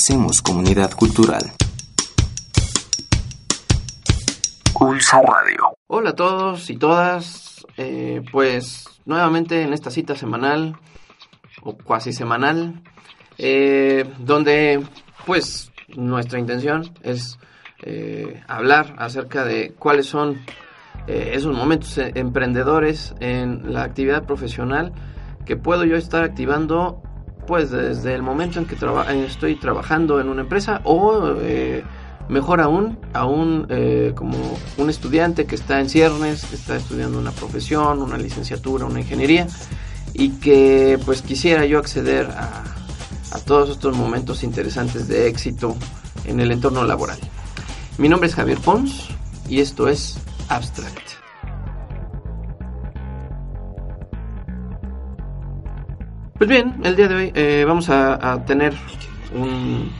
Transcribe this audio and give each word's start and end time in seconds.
Hacemos 0.00 0.42
comunidad 0.42 0.92
cultural. 0.92 1.42
Pulso 4.72 5.16
Radio. 5.22 5.76
Hola 5.88 6.10
a 6.10 6.14
todos 6.14 6.70
y 6.70 6.76
todas. 6.76 7.66
Eh, 7.76 8.22
pues 8.30 8.84
nuevamente 9.06 9.62
en 9.62 9.72
esta 9.72 9.90
cita 9.90 10.14
semanal 10.14 10.78
o 11.62 11.76
cuasi 11.76 12.12
semanal, 12.12 12.80
eh, 13.38 14.08
donde 14.20 14.86
pues 15.26 15.72
nuestra 15.88 16.38
intención 16.38 16.94
es 17.02 17.36
eh, 17.82 18.40
hablar 18.46 18.94
acerca 18.98 19.44
de 19.44 19.74
cuáles 19.76 20.06
son 20.06 20.40
esos 21.08 21.52
momentos 21.56 21.98
emprendedores 21.98 23.16
en 23.18 23.72
la 23.72 23.82
actividad 23.82 24.26
profesional 24.26 24.92
que 25.44 25.56
puedo 25.56 25.84
yo 25.84 25.96
estar 25.96 26.22
activando 26.22 27.02
pues 27.48 27.70
desde 27.70 28.14
el 28.14 28.22
momento 28.22 28.58
en 28.58 28.66
que 28.66 28.76
estoy 29.26 29.56
trabajando 29.56 30.20
en 30.20 30.28
una 30.28 30.42
empresa 30.42 30.82
o 30.84 31.34
mejor 32.28 32.60
aún, 32.60 32.98
aún 33.14 33.66
eh, 33.70 34.12
como 34.14 34.36
un 34.76 34.90
estudiante 34.90 35.46
que 35.46 35.54
está 35.54 35.80
en 35.80 35.88
ciernes, 35.88 36.44
que 36.44 36.56
está 36.56 36.76
estudiando 36.76 37.18
una 37.18 37.32
profesión, 37.32 38.02
una 38.02 38.18
licenciatura, 38.18 38.84
una 38.84 39.00
ingeniería 39.00 39.46
y 40.12 40.32
que 40.32 41.00
pues 41.06 41.22
quisiera 41.22 41.64
yo 41.64 41.78
acceder 41.78 42.26
a, 42.26 42.64
a 43.32 43.38
todos 43.46 43.70
estos 43.70 43.96
momentos 43.96 44.42
interesantes 44.42 45.08
de 45.08 45.26
éxito 45.26 45.74
en 46.26 46.40
el 46.40 46.52
entorno 46.52 46.84
laboral. 46.84 47.18
Mi 47.96 48.10
nombre 48.10 48.28
es 48.28 48.34
Javier 48.34 48.58
Pons 48.58 49.08
y 49.48 49.60
esto 49.60 49.88
es 49.88 50.18
Abstract. 50.50 51.17
Pues 56.38 56.48
bien, 56.48 56.76
el 56.84 56.94
día 56.94 57.08
de 57.08 57.14
hoy 57.16 57.32
eh, 57.34 57.64
vamos 57.66 57.88
a, 57.88 58.44
tener 58.46 58.72
un, 59.34 59.90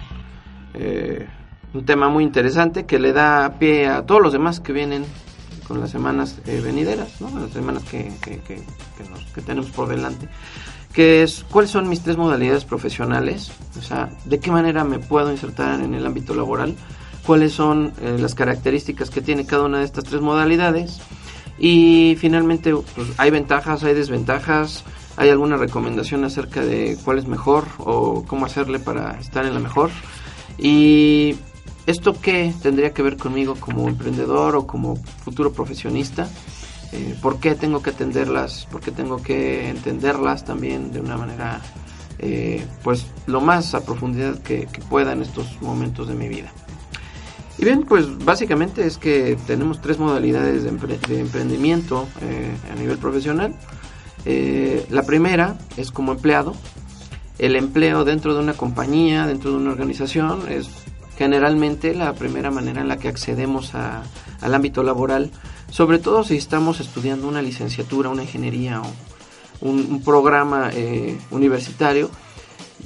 eh, 0.73 1.27
un 1.75 1.85
tema 1.85 2.09
muy 2.11 2.23
interesante 2.23 2.87
que 2.87 3.01
le 3.01 3.13
da 3.13 3.59
pie 3.59 3.89
a 3.89 4.07
todos 4.07 4.23
los 4.23 4.33
demás 4.33 4.61
que 4.61 4.73
vienen 4.73 5.05
con 5.67 5.81
las 5.81 5.91
semanas 5.91 6.39
eh, 6.47 6.61
venideras, 6.65 7.21
¿no? 7.21 7.37
las 7.41 7.51
semanas 7.51 7.83
que, 7.83 8.13
tenemos 9.45 9.71
por 9.71 9.89
delante, 9.89 10.29
que 10.93 11.25
es 11.25 11.45
cuáles 11.51 11.73
son 11.73 11.89
mis 11.89 12.03
tres 12.03 12.17
modalidades 12.17 12.65
profesionales, 12.65 13.51
o 13.77 13.83
sea, 13.83 14.09
de 14.25 14.39
qué 14.39 14.53
manera 14.53 14.85
me 14.85 15.01
puedo 15.01 15.33
insertar 15.33 15.81
en 15.81 15.93
el 15.93 16.07
ámbito 16.07 16.35
laboral, 16.35 16.77
cuáles 17.27 17.53
son 17.53 17.93
las 18.01 18.37
características 18.37 19.11
que 19.11 19.23
tiene 19.23 19.45
cada 19.45 19.65
una 19.65 19.81
de 19.81 19.87
estas 19.87 20.05
tres 20.05 20.21
modalidades 20.21 21.01
y 21.59 22.17
finalmente 22.21 22.73
pues, 22.95 23.09
hay 23.17 23.31
ventajas, 23.33 23.83
hay 23.83 23.95
desventajas, 23.95 24.85
hay 25.19 25.31
alguna 25.31 25.57
recomendación 25.57 26.25
acerca 26.25 26.63
de 26.63 26.97
cuál 27.05 27.19
es 27.19 27.27
mejor 27.27 27.65
o 27.79 28.25
cómo 28.27 28.47
hacerle 28.47 28.79
para 28.79 29.19
estar 29.19 29.45
en 29.45 29.55
la 29.55 29.61
mejor. 29.61 29.91
Y 30.57 31.37
¿Esto 31.89 32.21
qué 32.21 32.53
tendría 32.61 32.93
que 32.93 33.01
ver 33.01 33.17
conmigo 33.17 33.55
como 33.59 33.89
emprendedor 33.89 34.57
o 34.57 34.67
como 34.67 34.97
futuro 34.97 35.55
profesionista? 35.55 36.29
Eh, 36.93 37.17
¿Por 37.23 37.41
qué 37.41 37.55
tengo 37.55 37.81
que 37.81 37.89
atenderlas? 37.89 38.67
¿Por 38.71 38.83
qué 38.83 38.91
tengo 38.91 39.23
que 39.23 39.71
entenderlas 39.71 40.45
también 40.45 40.93
de 40.93 41.01
una 41.01 41.17
manera, 41.17 41.63
eh, 42.19 42.63
pues, 42.85 43.07
lo 43.27 43.41
más 43.41 43.75
a 43.75 43.87
profundidad 43.87 44.39
que, 44.43 44.69
pueda 44.91 45.13
en 45.13 45.23
estos 45.23 45.63
momentos 45.63 46.09
de 46.09 46.15
mi 46.15 46.29
vida? 46.29 46.53
Y 47.57 47.65
bien, 47.65 47.85
pues 47.85 48.19
básicamente 48.23 48.87
es 48.87 48.99
que 48.99 49.39
tenemos 49.47 49.81
tres 49.81 49.99
modalidades 49.99 50.65
de, 50.65 51.21
emprendimiento 51.21 52.07
eh, 52.21 52.55
a 52.71 52.75
nivel 52.79 52.99
profesional. 52.99 53.55
La 54.25 55.03
primera 55.05 55.59
es 55.77 55.91
como 55.91 56.13
empleado. 56.13 56.55
El 57.39 57.55
empleo 57.57 58.05
dentro 58.05 58.35
de 58.35 58.41
una 58.41 58.55
compañía, 58.55 59.27
dentro 59.27 59.51
de 59.51 59.57
una 59.57 59.71
organización, 59.71 60.43
es 60.49 60.69
generalmente 61.19 61.95
la 61.95 62.15
primera 62.15 62.53
manera 62.53 62.81
en 62.81 62.89
la 62.89 62.97
que 62.97 63.09
accedemos 63.09 63.75
al 63.75 64.55
ámbito 64.55 64.85
laboral, 64.85 65.33
sobre 65.69 65.99
todo 65.99 66.23
si 66.23 66.37
estamos 66.37 66.79
estudiando 66.79 67.27
una 67.27 67.43
licenciatura, 67.43 68.09
una 68.09 68.23
ingeniería 68.23 68.81
o 68.81 68.87
un, 69.61 70.01
programa 70.03 70.71
eh, 70.73 71.19
universitario. 71.33 72.09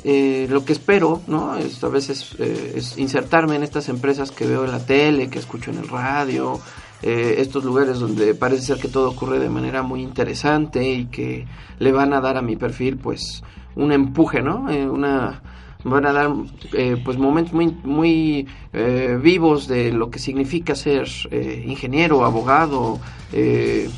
Eh, 0.05 0.47
lo 0.51 0.65
que 0.65 0.73
espero, 0.73 1.21
¿no? 1.27 1.53
A 1.53 1.89
veces 1.89 2.35
eh, 2.39 2.73
es 2.77 2.97
insertarme 2.97 3.57
en 3.57 3.63
estas 3.63 3.91
empresas 3.91 4.31
que 4.31 4.47
veo 4.47 4.65
en 4.65 4.73
la 4.73 4.85
tele, 4.85 5.29
que 5.29 5.39
escucho 5.39 5.71
en 5.71 5.79
el 5.79 5.89
radio, 5.89 6.59
estos 7.03 7.65
lugares 7.65 7.99
donde 7.99 8.35
parece 8.35 8.63
ser 8.63 8.79
que 8.79 8.89
todo 8.89 9.11
ocurre 9.11 9.41
de 9.41 9.49
manera 9.49 9.83
muy 9.83 10.03
interesante 10.03 10.89
y 10.89 11.07
que 11.07 11.47
le 11.79 11.93
van 11.93 12.13
a 12.13 12.21
dar 12.21 12.37
a 12.37 12.43
mi 12.43 12.57
perfil, 12.57 12.97
pues, 12.97 13.43
un 13.75 13.91
empuje, 13.91 14.41
¿no? 14.41 14.67
una 14.91 15.43
van 15.85 16.07
a 16.07 16.13
dar 16.13 16.31
eh, 16.73 17.01
pues 17.05 17.19
momentos 17.19 17.55
muy 17.55 17.77
muy 17.85 18.47
eh, 18.73 19.19
vivos 19.21 19.67
de 19.67 19.93
lo 19.93 20.11
que 20.11 20.19
significa 20.19 20.75
ser 20.75 21.09
eh, 21.31 21.65
ingeniero 21.67 22.25
abogado 22.25 23.01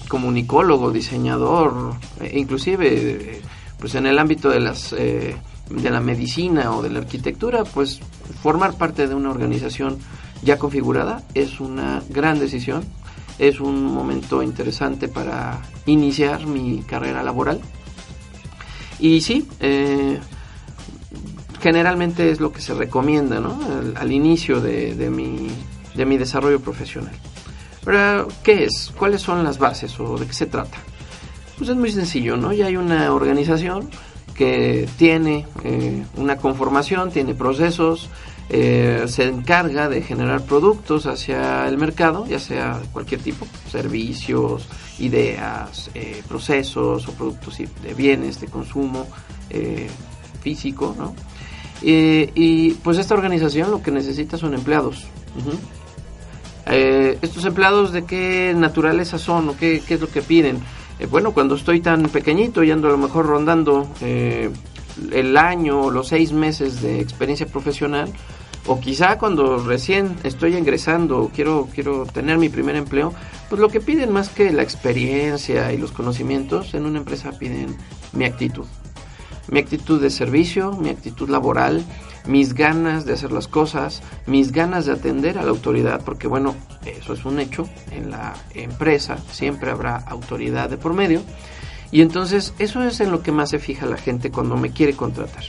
comunicólogo 0.09 0.93
diseñador 0.93 1.95
inclusive 2.33 3.41
pues 3.81 3.97
en 3.97 4.07
el 4.07 4.17
ámbito 4.21 4.49
de 4.49 4.61
las 4.61 4.93
de 4.93 5.91
la 5.91 6.01
medicina 6.01 6.71
o 6.71 6.83
de 6.83 6.91
la 6.91 7.01
arquitectura 7.01 7.65
pues 7.65 7.99
formar 8.41 8.79
parte 8.79 9.09
de 9.09 9.15
una 9.17 9.31
organización 9.31 9.99
ya 10.45 10.59
configurada 10.59 11.23
es 11.35 11.61
una 11.61 12.03
gran 12.11 12.39
decisión 12.39 12.85
es 13.39 13.61
un 13.61 13.85
momento 13.85 14.43
interesante 14.43 15.09
para 15.09 15.61
iniciar 15.87 16.47
mi 16.47 16.83
carrera 16.83 17.23
laboral 17.23 17.61
y 19.01 19.21
sí 19.21 19.49
generalmente 21.65 22.31
es 22.31 22.41
lo 22.41 22.53
que 22.53 22.61
se 22.61 22.75
recomienda 22.75 23.41
¿no? 23.41 23.59
al, 23.97 24.13
inicio 24.13 24.61
de, 24.61 25.09
mi, 25.11 25.49
de 25.95 26.05
mi 26.05 26.19
desarrollo 26.19 26.61
profesional. 26.61 27.15
Pero, 27.83 28.29
¿qué 28.43 28.65
es? 28.65 28.93
¿Cuáles 28.99 29.23
son 29.23 29.43
las 29.43 29.57
bases 29.57 29.99
o 29.99 30.19
de 30.19 30.27
qué 30.27 30.35
se 30.35 30.45
trata? 30.45 30.77
Pues 31.57 31.71
es 31.71 31.77
muy 31.77 31.91
sencillo, 31.91 32.37
¿no? 32.37 32.53
Ya 32.53 32.67
hay 32.67 32.77
una 32.77 33.11
organización 33.15 33.89
que 34.35 34.87
tiene 34.99 35.47
eh, 35.65 36.05
una 36.19 36.37
conformación, 36.37 37.11
tiene 37.11 37.35
procesos, 37.35 38.11
eh, 38.49 39.05
se 39.07 39.25
encarga 39.25 39.89
de 39.89 40.03
generar 40.03 40.43
productos 40.43 41.07
hacia 41.07 41.69
el 41.69 41.79
mercado, 41.79 42.27
ya 42.27 42.39
sea 42.39 42.81
cualquier 42.93 43.21
tipo, 43.21 43.47
servicios, 43.71 44.69
ideas, 44.99 45.91
eh, 45.95 46.23
procesos 46.29 47.09
o 47.09 47.13
productos 47.13 47.59
de 47.59 47.95
bienes 47.95 48.41
de 48.41 48.47
consumo 48.47 49.07
físico, 50.43 50.95
¿no? 50.99 51.15
y 51.83 52.71
pues 52.83 52.97
esta 52.99 53.15
organización 53.15 53.71
lo 53.71 53.83
que 53.83 53.91
necesita 53.91 54.39
son 54.39 54.55
empleados. 54.55 55.07
Eh, 56.67 57.19
¿Estos 57.21 57.45
empleados 57.45 57.93
de 57.93 58.05
qué 58.05 58.55
naturaleza 58.57 59.19
son 59.19 59.51
o 59.51 59.57
qué, 59.57 59.83
es 59.87 60.01
lo 60.01 60.09
que 60.09 60.23
piden? 60.23 60.59
Eh, 60.99 61.07
bueno, 61.07 61.33
cuando 61.33 61.57
estoy 61.57 61.81
tan 61.81 62.05
pequeñito 62.05 62.63
y 62.63 62.71
ando 62.71 62.89
a 62.89 62.93
lo 62.93 62.99
mejor 62.99 63.27
rondando 63.27 63.89
eh, 64.01 64.51
el 65.13 65.37
año 65.37 65.83
o 65.83 65.91
los 65.91 66.09
seis 66.09 66.33
meses 66.33 66.81
de 66.81 67.01
experiencia 67.01 67.47
profesional, 67.47 68.11
o 68.67 68.81
quizá 68.81 69.19
cuando 69.19 69.59
recién 69.59 70.17
estoy 70.25 70.57
ingresando 70.57 71.21
o 71.21 71.29
quiero, 71.29 71.69
quiero 71.75 72.07
tener 72.07 72.39
mi 72.39 72.49
primer 72.49 72.77
empleo, 72.77 73.13
pues 73.49 73.61
lo 73.61 73.69
que 73.69 73.81
piden 73.81 74.13
más 74.13 74.29
que 74.31 74.53
la 74.53 74.63
experiencia 74.63 75.73
y 75.73 75.77
los 75.77 75.93
conocimientos 75.93 76.75
en 76.75 76.87
una 76.87 76.99
empresa 76.99 77.33
piden 77.39 77.77
mi 78.13 78.25
actitud 78.25 78.67
mi 79.49 79.59
actitud 79.61 80.01
de 80.01 80.11
servicio, 80.11 80.73
mi 80.73 80.89
actitud 80.91 81.29
laboral, 81.29 81.85
mis 82.27 82.55
ganas 82.55 83.05
de 83.05 83.13
hacer 83.13 83.33
las 83.33 83.49
cosas, 83.49 84.03
mis 84.27 84.53
ganas 84.53 84.87
de 84.87 84.93
atender 84.93 85.39
a 85.39 85.43
la 85.43 85.51
autoridad, 85.51 86.03
porque 86.05 86.27
bueno, 86.27 86.55
eso 86.87 87.13
es 87.13 87.25
un 87.25 87.39
hecho, 87.39 87.69
en 87.91 88.11
la 88.11 88.35
empresa 88.55 89.19
siempre 89.31 89.71
habrá 89.71 89.97
autoridad 89.97 90.71
de 90.71 90.79
por 90.79 90.95
medio, 90.95 91.23
y 91.91 92.01
entonces 92.01 92.55
eso 92.59 92.83
es 92.83 93.01
en 93.01 93.11
lo 93.11 93.23
que 93.23 93.33
más 93.33 93.51
se 93.51 93.59
fija 93.59 93.87
la 93.87 93.99
gente 93.99 94.31
cuando 94.31 94.57
me 94.57 94.73
quiere 94.73 94.95
contratar. 94.95 95.45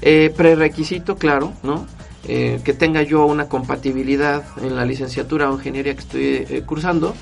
Eh, 0.00 0.32
prerequisito, 0.36 1.16
claro, 1.16 1.52
¿no? 1.62 1.86
Eh, 2.28 2.60
que 2.62 2.72
tenga 2.72 3.02
yo 3.02 3.26
una 3.26 3.48
compatibilidad 3.48 4.44
en 4.62 4.76
la 4.76 4.84
licenciatura 4.84 5.50
o 5.50 5.54
ingeniería 5.54 5.94
que 5.94 6.00
estoy 6.00 6.24
eh, 6.24 6.62
cursando, 6.64 7.14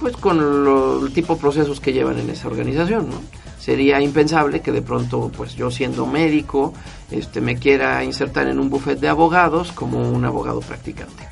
pues 0.00 0.16
con 0.16 0.38
el 0.38 1.12
tipo 1.12 1.34
de 1.34 1.40
procesos 1.40 1.80
que 1.80 1.92
llevan 1.92 2.18
en 2.20 2.30
esa 2.30 2.46
organización, 2.46 3.10
¿no? 3.10 3.20
sería 3.64 3.98
impensable 3.98 4.60
que 4.60 4.72
de 4.72 4.82
pronto 4.82 5.32
pues 5.34 5.54
yo 5.54 5.70
siendo 5.70 6.04
médico 6.04 6.74
este 7.10 7.40
me 7.40 7.56
quiera 7.56 8.04
insertar 8.04 8.46
en 8.46 8.58
un 8.58 8.68
buffet 8.68 9.00
de 9.00 9.08
abogados 9.08 9.72
como 9.72 10.10
un 10.10 10.22
abogado 10.26 10.60
practicante 10.60 11.26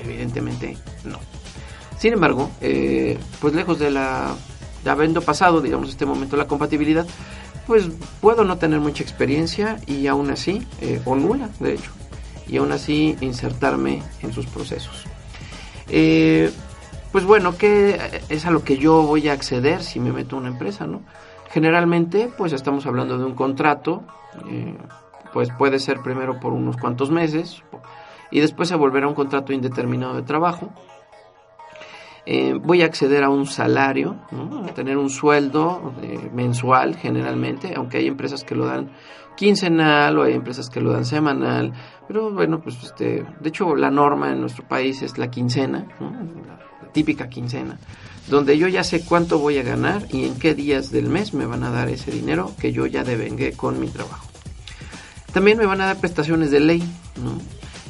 evidentemente 0.00 0.76
no. 1.04 1.18
Sin 1.98 2.12
embargo 2.12 2.52
eh, 2.60 3.18
pues 3.40 3.52
lejos 3.52 3.80
de 3.80 3.90
la 3.90 4.36
habiendo 4.84 5.22
pasado 5.22 5.60
digamos 5.60 5.88
este 5.90 6.06
momento 6.06 6.36
la 6.36 6.46
compatibilidad 6.46 7.04
pues 7.66 7.88
puedo 8.20 8.44
no 8.44 8.58
tener 8.58 8.78
mucha 8.78 9.02
experiencia 9.02 9.80
y 9.88 10.06
aún 10.06 10.30
así 10.30 10.64
eh, 10.80 11.00
o 11.04 11.16
nula 11.16 11.50
de 11.58 11.74
hecho 11.74 11.90
y 12.48 12.56
aún 12.58 12.72
así 12.72 13.16
insertarme 13.20 14.02
en 14.22 14.32
sus 14.32 14.46
procesos 14.46 15.06
eh, 15.88 16.50
pues 17.12 17.24
bueno, 17.24 17.56
¿qué 17.56 17.98
es 18.28 18.46
a 18.46 18.50
lo 18.50 18.62
que 18.64 18.76
yo 18.76 19.02
voy 19.02 19.28
a 19.28 19.32
acceder 19.32 19.82
si 19.82 20.00
me 20.00 20.12
meto 20.12 20.36
a 20.36 20.40
una 20.40 20.48
empresa, 20.48 20.86
no? 20.86 21.02
Generalmente, 21.50 22.30
pues 22.36 22.52
estamos 22.52 22.86
hablando 22.86 23.16
de 23.18 23.24
un 23.24 23.34
contrato, 23.34 24.02
eh, 24.50 24.76
pues 25.32 25.50
puede 25.56 25.78
ser 25.78 26.00
primero 26.02 26.38
por 26.40 26.52
unos 26.52 26.76
cuantos 26.76 27.10
meses 27.10 27.62
y 28.30 28.40
después 28.40 28.68
se 28.68 28.74
volverá 28.74 29.06
un 29.08 29.14
contrato 29.14 29.52
indeterminado 29.52 30.14
de 30.14 30.22
trabajo. 30.22 30.70
Eh, 32.26 32.58
voy 32.60 32.82
a 32.82 32.86
acceder 32.86 33.22
a 33.22 33.30
un 33.30 33.46
salario, 33.46 34.16
a 34.68 34.74
tener 34.74 34.98
un 34.98 35.10
sueldo 35.10 35.94
mensual 36.34 36.96
generalmente, 36.96 37.72
aunque 37.76 37.98
hay 37.98 38.08
empresas 38.08 38.42
que 38.42 38.56
lo 38.56 38.66
dan 38.66 38.90
quincenal 39.36 40.18
o 40.18 40.24
hay 40.24 40.34
empresas 40.34 40.68
que 40.68 40.80
lo 40.80 40.92
dan 40.92 41.04
semanal, 41.04 41.72
pero 42.06 42.30
bueno, 42.30 42.60
pues 42.60 42.76
este, 42.82 43.24
de 43.40 43.48
hecho 43.48 43.74
la 43.74 43.90
norma 43.90 44.32
en 44.32 44.40
nuestro 44.40 44.66
país 44.66 45.02
es 45.02 45.18
la 45.18 45.30
quincena, 45.30 45.86
la 46.00 46.92
típica 46.92 47.28
quincena, 47.28 47.78
donde 48.28 48.58
yo 48.58 48.68
ya 48.68 48.84
sé 48.84 49.04
cuánto 49.04 49.38
voy 49.38 49.58
a 49.58 49.62
ganar 49.62 50.06
y 50.10 50.24
en 50.24 50.38
qué 50.38 50.54
días 50.54 50.90
del 50.90 51.08
mes 51.08 51.34
me 51.34 51.46
van 51.46 51.62
a 51.64 51.70
dar 51.70 51.88
ese 51.88 52.10
dinero 52.10 52.52
que 52.60 52.72
yo 52.72 52.86
ya 52.86 53.04
devengué 53.04 53.52
con 53.52 53.80
mi 53.80 53.88
trabajo. 53.88 54.26
También 55.32 55.58
me 55.58 55.66
van 55.66 55.80
a 55.80 55.86
dar 55.86 55.98
prestaciones 55.98 56.50
de 56.50 56.60
ley, 56.60 56.82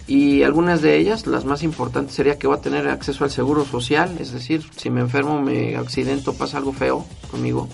y 0.09 0.43
algunas 0.43 0.83
de 0.83 0.97
ellas, 0.97 1.27
las 1.27 1.45
más 1.45 1.65
importantes, 1.65 2.15
sería 2.15 2.39
que 2.39 2.47
voy 2.47 2.57
a 2.57 2.61
tener 2.61 2.89
acceso 2.89 3.25
al 3.25 3.31
seguro 3.31 3.65
social, 3.65 4.17
es 4.21 4.33
decir, 4.33 4.65
si 4.77 4.89
me 4.89 5.01
enfermo, 5.01 5.43
me 5.43 5.77
accidento, 5.77 6.35
pasa 6.35 6.59
algo 6.59 6.73
feo 6.73 7.05
conmigo, 7.31 7.69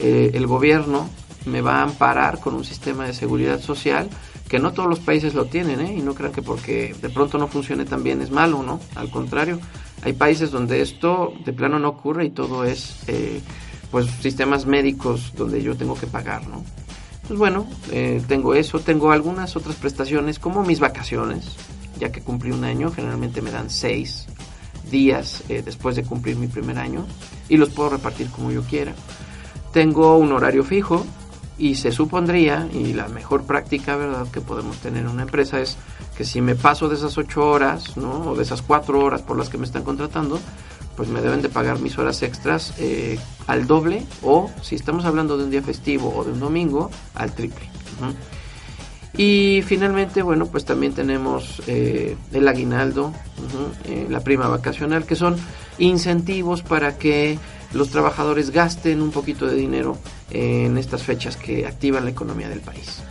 eh, 0.00 0.32
el 0.34 0.46
gobierno 0.46 1.08
me 1.46 1.60
va 1.60 1.76
a 1.76 1.82
amparar 1.82 2.40
con 2.40 2.54
un 2.54 2.64
sistema 2.64 3.06
de 3.06 3.14
seguridad 3.14 3.60
social 3.60 4.08
que 4.48 4.58
no 4.58 4.72
todos 4.72 4.88
los 4.88 5.00
países 5.00 5.34
lo 5.34 5.44
tienen, 5.44 5.80
¿eh? 5.80 5.94
y 5.96 6.02
no 6.02 6.14
crean 6.14 6.32
que 6.32 6.42
porque 6.42 6.94
de 7.00 7.10
pronto 7.10 7.38
no 7.38 7.48
funcione 7.48 7.84
tan 7.84 8.02
bien 8.02 8.22
es 8.22 8.30
malo, 8.30 8.62
¿no? 8.62 8.80
Al 8.94 9.10
contrario, 9.10 9.60
hay 10.02 10.14
países 10.14 10.50
donde 10.50 10.80
esto 10.80 11.34
de 11.44 11.52
plano 11.52 11.78
no 11.78 11.88
ocurre 11.90 12.24
y 12.24 12.30
todo 12.30 12.64
es, 12.64 12.96
eh, 13.08 13.40
pues, 13.90 14.06
sistemas 14.22 14.64
médicos 14.66 15.32
donde 15.36 15.62
yo 15.62 15.76
tengo 15.76 15.94
que 15.94 16.06
pagar, 16.06 16.46
¿no? 16.48 16.64
Pues 17.26 17.38
bueno, 17.38 17.66
eh, 17.92 18.22
tengo 18.26 18.54
eso, 18.54 18.80
tengo 18.80 19.12
algunas 19.12 19.54
otras 19.54 19.76
prestaciones 19.76 20.38
como 20.38 20.64
mis 20.64 20.80
vacaciones, 20.80 21.56
ya 21.98 22.10
que 22.10 22.22
cumplí 22.22 22.50
un 22.50 22.64
año, 22.64 22.90
generalmente 22.90 23.42
me 23.42 23.50
dan 23.50 23.68
seis 23.68 24.26
días 24.90 25.44
eh, 25.50 25.60
después 25.62 25.94
de 25.96 26.04
cumplir 26.04 26.36
mi 26.36 26.46
primer 26.46 26.78
año 26.78 27.06
y 27.50 27.58
los 27.58 27.68
puedo 27.68 27.90
repartir 27.90 28.30
como 28.30 28.50
yo 28.50 28.62
quiera. 28.62 28.94
Tengo 29.74 30.16
un 30.16 30.32
horario 30.32 30.64
fijo 30.64 31.04
y 31.58 31.74
se 31.74 31.90
supondría, 31.90 32.68
y 32.72 32.92
la 32.92 33.08
mejor 33.08 33.44
práctica 33.44 33.96
verdad 33.96 34.28
que 34.30 34.40
podemos 34.40 34.76
tener 34.78 35.02
en 35.04 35.08
una 35.08 35.22
empresa 35.22 35.60
es 35.60 35.76
que 36.16 36.24
si 36.24 36.40
me 36.40 36.54
paso 36.54 36.88
de 36.88 36.94
esas 36.94 37.18
ocho 37.18 37.44
horas, 37.48 37.96
¿no? 37.96 38.30
o 38.30 38.36
de 38.36 38.42
esas 38.42 38.62
cuatro 38.62 39.00
horas 39.00 39.22
por 39.22 39.36
las 39.36 39.48
que 39.48 39.58
me 39.58 39.66
están 39.66 39.82
contratando, 39.82 40.38
pues 40.96 41.08
me 41.08 41.20
deben 41.20 41.42
de 41.42 41.48
pagar 41.48 41.78
mis 41.80 41.96
horas 41.98 42.22
extras 42.22 42.74
eh, 42.78 43.18
al 43.46 43.66
doble 43.66 44.04
o 44.22 44.50
si 44.62 44.74
estamos 44.74 45.04
hablando 45.04 45.38
de 45.38 45.44
un 45.44 45.50
día 45.50 45.62
festivo 45.62 46.12
o 46.14 46.24
de 46.24 46.32
un 46.32 46.40
domingo, 46.40 46.90
al 47.14 47.32
triple. 47.32 47.68
Y 49.16 49.62
finalmente, 49.66 50.22
bueno, 50.22 50.46
pues 50.46 50.64
también 50.64 50.94
tenemos 50.94 51.62
eh, 51.66 52.16
el 52.32 52.46
aguinaldo, 52.46 53.12
eh, 53.84 54.06
la 54.08 54.20
prima 54.20 54.48
vacacional, 54.48 55.06
que 55.06 55.16
son 55.16 55.36
incentivos 55.78 56.62
para 56.62 56.98
que 56.98 57.38
los 57.72 57.90
trabajadores 57.90 58.50
gasten 58.50 59.02
un 59.02 59.10
poquito 59.10 59.46
de 59.46 59.54
dinero 59.54 59.98
en 60.30 60.78
estas 60.78 61.02
fechas 61.02 61.36
que 61.36 61.66
activan 61.66 62.04
la 62.04 62.10
economía 62.10 62.48
del 62.48 62.60
país. 62.60 63.02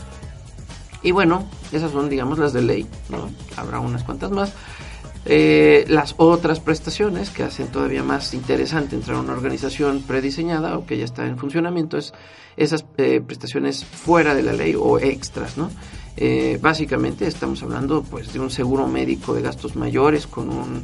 Y 1.04 1.12
bueno, 1.12 1.48
esas 1.72 1.92
son, 1.92 2.10
digamos, 2.10 2.40
las 2.40 2.54
de 2.54 2.62
ley, 2.62 2.88
¿no? 3.10 3.30
Habrá 3.56 3.80
unas 3.80 4.04
cuantas 4.04 4.32
más. 4.32 4.54
Eh, 5.26 5.86
las 5.90 6.16
otras 6.18 6.62
prestaciones 6.62 7.30
que 7.30 7.44
hacen 7.44 7.68
todavía 7.68 8.02
más 8.02 8.34
interesante 8.34 8.96
entrar 8.96 9.18
a 9.18 9.20
una 9.20 9.34
organización 9.34 10.02
prediseñada 10.02 10.78
o 10.78 10.86
que 10.86 10.98
ya 10.98 11.04
está 11.06 11.26
en 11.26 11.38
funcionamiento 11.38 11.98
es 11.98 12.14
esas 12.56 12.86
eh, 12.98 13.22
prestaciones 13.26 13.84
fuera 13.84 14.34
de 14.34 14.44
la 14.44 14.54
ley 14.54 14.76
o 14.80 15.00
extras, 15.00 15.58
¿no? 15.58 15.70
Eh, 16.18 16.58
básicamente 16.62 17.28
estamos 17.28 17.62
hablando 17.64 18.04
pues 18.04 18.34
de 18.34 18.40
un 18.40 18.50
seguro 18.50 18.88
médico 18.88 19.34
de 19.34 19.44
gastos 19.44 19.76
mayores 19.76 20.28
con 20.28 20.50
un 20.50 20.84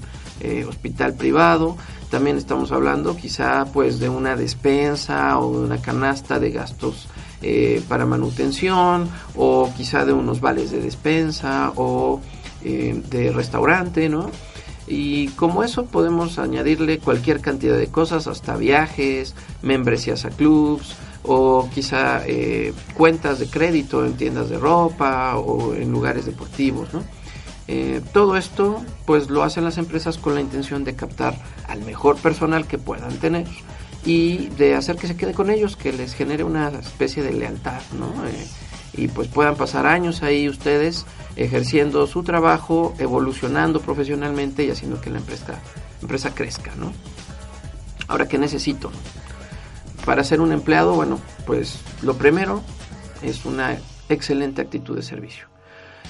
hospital 0.68 1.14
privado, 1.14 1.78
también 2.10 2.36
estamos 2.36 2.74
hablando 2.74 3.16
quizá 3.16 3.64
pues 3.72 4.00
de 4.00 4.10
una 4.10 4.36
despensa 4.36 5.40
o 5.40 5.58
de 5.58 5.66
una 5.66 5.82
canasta 5.82 6.38
de 6.38 6.52
gastos 6.52 7.08
para 7.88 8.06
manutención 8.06 9.10
o 9.36 9.72
quizá 9.78 10.06
de 10.06 10.12
unos 10.12 10.42
vales 10.42 10.72
de 10.72 10.82
despensa 10.82 11.72
o 11.78 12.20
eh, 12.66 13.02
de 13.10 13.30
restaurante, 13.34 14.08
¿no? 14.08 14.32
Y 14.88 15.28
como 15.30 15.66
eso 15.66 15.86
podemos 15.86 16.40
añadirle 16.40 17.00
cualquier 17.00 17.42
cantidad 17.42 17.78
de 17.78 17.88
cosas, 17.88 18.26
hasta 18.28 18.56
viajes, 18.56 19.36
membresías 19.62 20.24
a 20.24 20.30
clubs 20.30 20.96
o 21.24 21.70
quizá 21.74 22.24
eh, 22.26 22.74
cuentas 22.94 23.40
de 23.40 23.48
crédito 23.48 24.06
en 24.06 24.14
tiendas 24.14 24.50
de 24.50 24.58
ropa 24.58 25.38
o 25.38 25.74
en 25.74 25.92
lugares 25.92 26.26
deportivos, 26.26 26.94
¿no? 26.94 27.04
Eh, 27.68 28.02
todo 28.12 28.36
esto 28.36 28.84
pues 29.06 29.30
lo 29.30 29.42
hacen 29.42 29.64
las 29.64 29.78
empresas 29.78 30.18
con 30.18 30.36
la 30.36 30.42
intención 30.42 30.84
de 30.84 30.96
captar 30.96 31.38
al 31.68 31.82
mejor 31.84 32.18
personal 32.18 32.68
que 32.68 32.78
puedan 32.78 33.16
tener 33.18 33.48
y 34.06 34.48
de 34.50 34.76
hacer 34.76 34.98
que 34.98 35.08
se 35.08 35.16
quede 35.16 35.34
con 35.34 35.50
ellos, 35.50 35.78
que 35.78 35.94
les 35.94 36.14
genere 36.14 36.44
una 36.44 36.68
especie 36.68 37.24
de 37.24 37.32
lealtad, 37.32 37.82
¿no? 37.98 38.12
y 38.96 39.08
pues 39.08 39.28
puedan 39.28 39.56
pasar 39.56 39.88
años 39.88 40.22
ahí 40.22 40.48
ustedes 40.48 41.06
ejerciendo 41.36 42.06
su 42.06 42.22
trabajo, 42.24 42.94
evolucionando 43.00 43.80
profesionalmente 43.80 44.64
y 44.66 44.70
haciendo 44.70 45.02
que 45.02 45.10
la 45.10 45.18
empresa, 45.18 45.60
empresa 46.02 46.36
crezca, 46.36 46.76
¿no? 46.76 46.94
Ahora, 48.08 48.28
¿qué 48.28 48.38
necesito? 48.38 48.92
Para 50.06 50.24
ser 50.24 50.42
un 50.42 50.52
empleado, 50.52 50.96
bueno, 50.96 51.20
pues 51.46 51.80
lo 52.02 52.16
primero 52.16 52.62
es 53.22 53.46
una 53.46 53.78
excelente 54.10 54.62
actitud 54.62 54.96
de 54.96 55.02
servicio. 55.02 55.48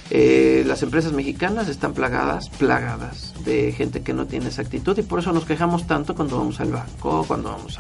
Eh, 0.10 0.64
las 0.68 0.84
empresas 0.84 1.14
mexicanas 1.14 1.70
están 1.70 1.94
plagadas, 1.94 2.50
plagadas 2.50 3.34
de 3.46 3.72
gente 3.72 4.04
que 4.04 4.14
no 4.14 4.26
tiene 4.26 4.50
esa 4.50 4.62
actitud 4.62 4.98
y 4.98 5.02
por 5.02 5.20
eso 5.20 5.32
nos 5.32 5.46
quejamos 5.46 5.88
tanto 5.88 6.14
cuando 6.14 6.38
vamos 6.38 6.60
al 6.60 6.72
banco, 6.72 7.24
cuando 7.26 7.52
vamos 7.52 7.80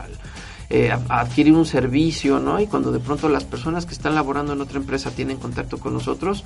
eh, 0.69 0.89
a, 0.91 1.19
adquirir 1.19 1.53
un 1.53 1.65
servicio, 1.65 2.39
¿no? 2.39 2.59
Y 2.59 2.67
cuando 2.67 2.91
de 2.91 2.99
pronto 2.99 3.27
las 3.27 3.43
personas 3.43 3.85
que 3.85 3.93
están 3.93 4.15
laborando 4.15 4.53
en 4.53 4.61
otra 4.61 4.77
empresa 4.77 5.11
tienen 5.11 5.37
contacto 5.37 5.77
con 5.77 5.93
nosotros 5.93 6.43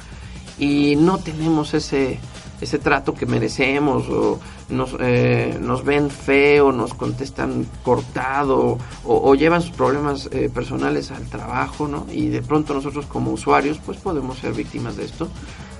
y 0.58 0.96
no 0.96 1.20
tenemos 1.20 1.74
ese, 1.74 2.20
ese 2.60 2.80
trato 2.80 3.14
que 3.14 3.26
merecemos 3.26 4.10
o 4.10 4.40
nos, 4.70 4.96
eh, 5.00 5.58
nos 5.62 5.84
ven 5.84 6.10
feo, 6.10 6.72
nos 6.72 6.94
contestan 6.94 7.66
cortado 7.84 8.78
o, 9.04 9.36
llevan 9.36 9.62
sus 9.62 9.72
problemas 9.72 10.30
eh, 10.32 10.50
personales 10.54 11.12
al 11.12 11.26
trabajo, 11.28 11.88
¿no? 11.88 12.06
Y 12.12 12.30
de 12.30 12.42
pronto 12.42 12.74
nosotros 12.74 13.06
como 13.06 13.32
usuarios 13.32 13.80
pues 13.86 13.98
podemos 13.98 14.40
ser 14.40 14.54
víctimas 14.54 14.98
de 14.98 15.06
esto. 15.06 15.28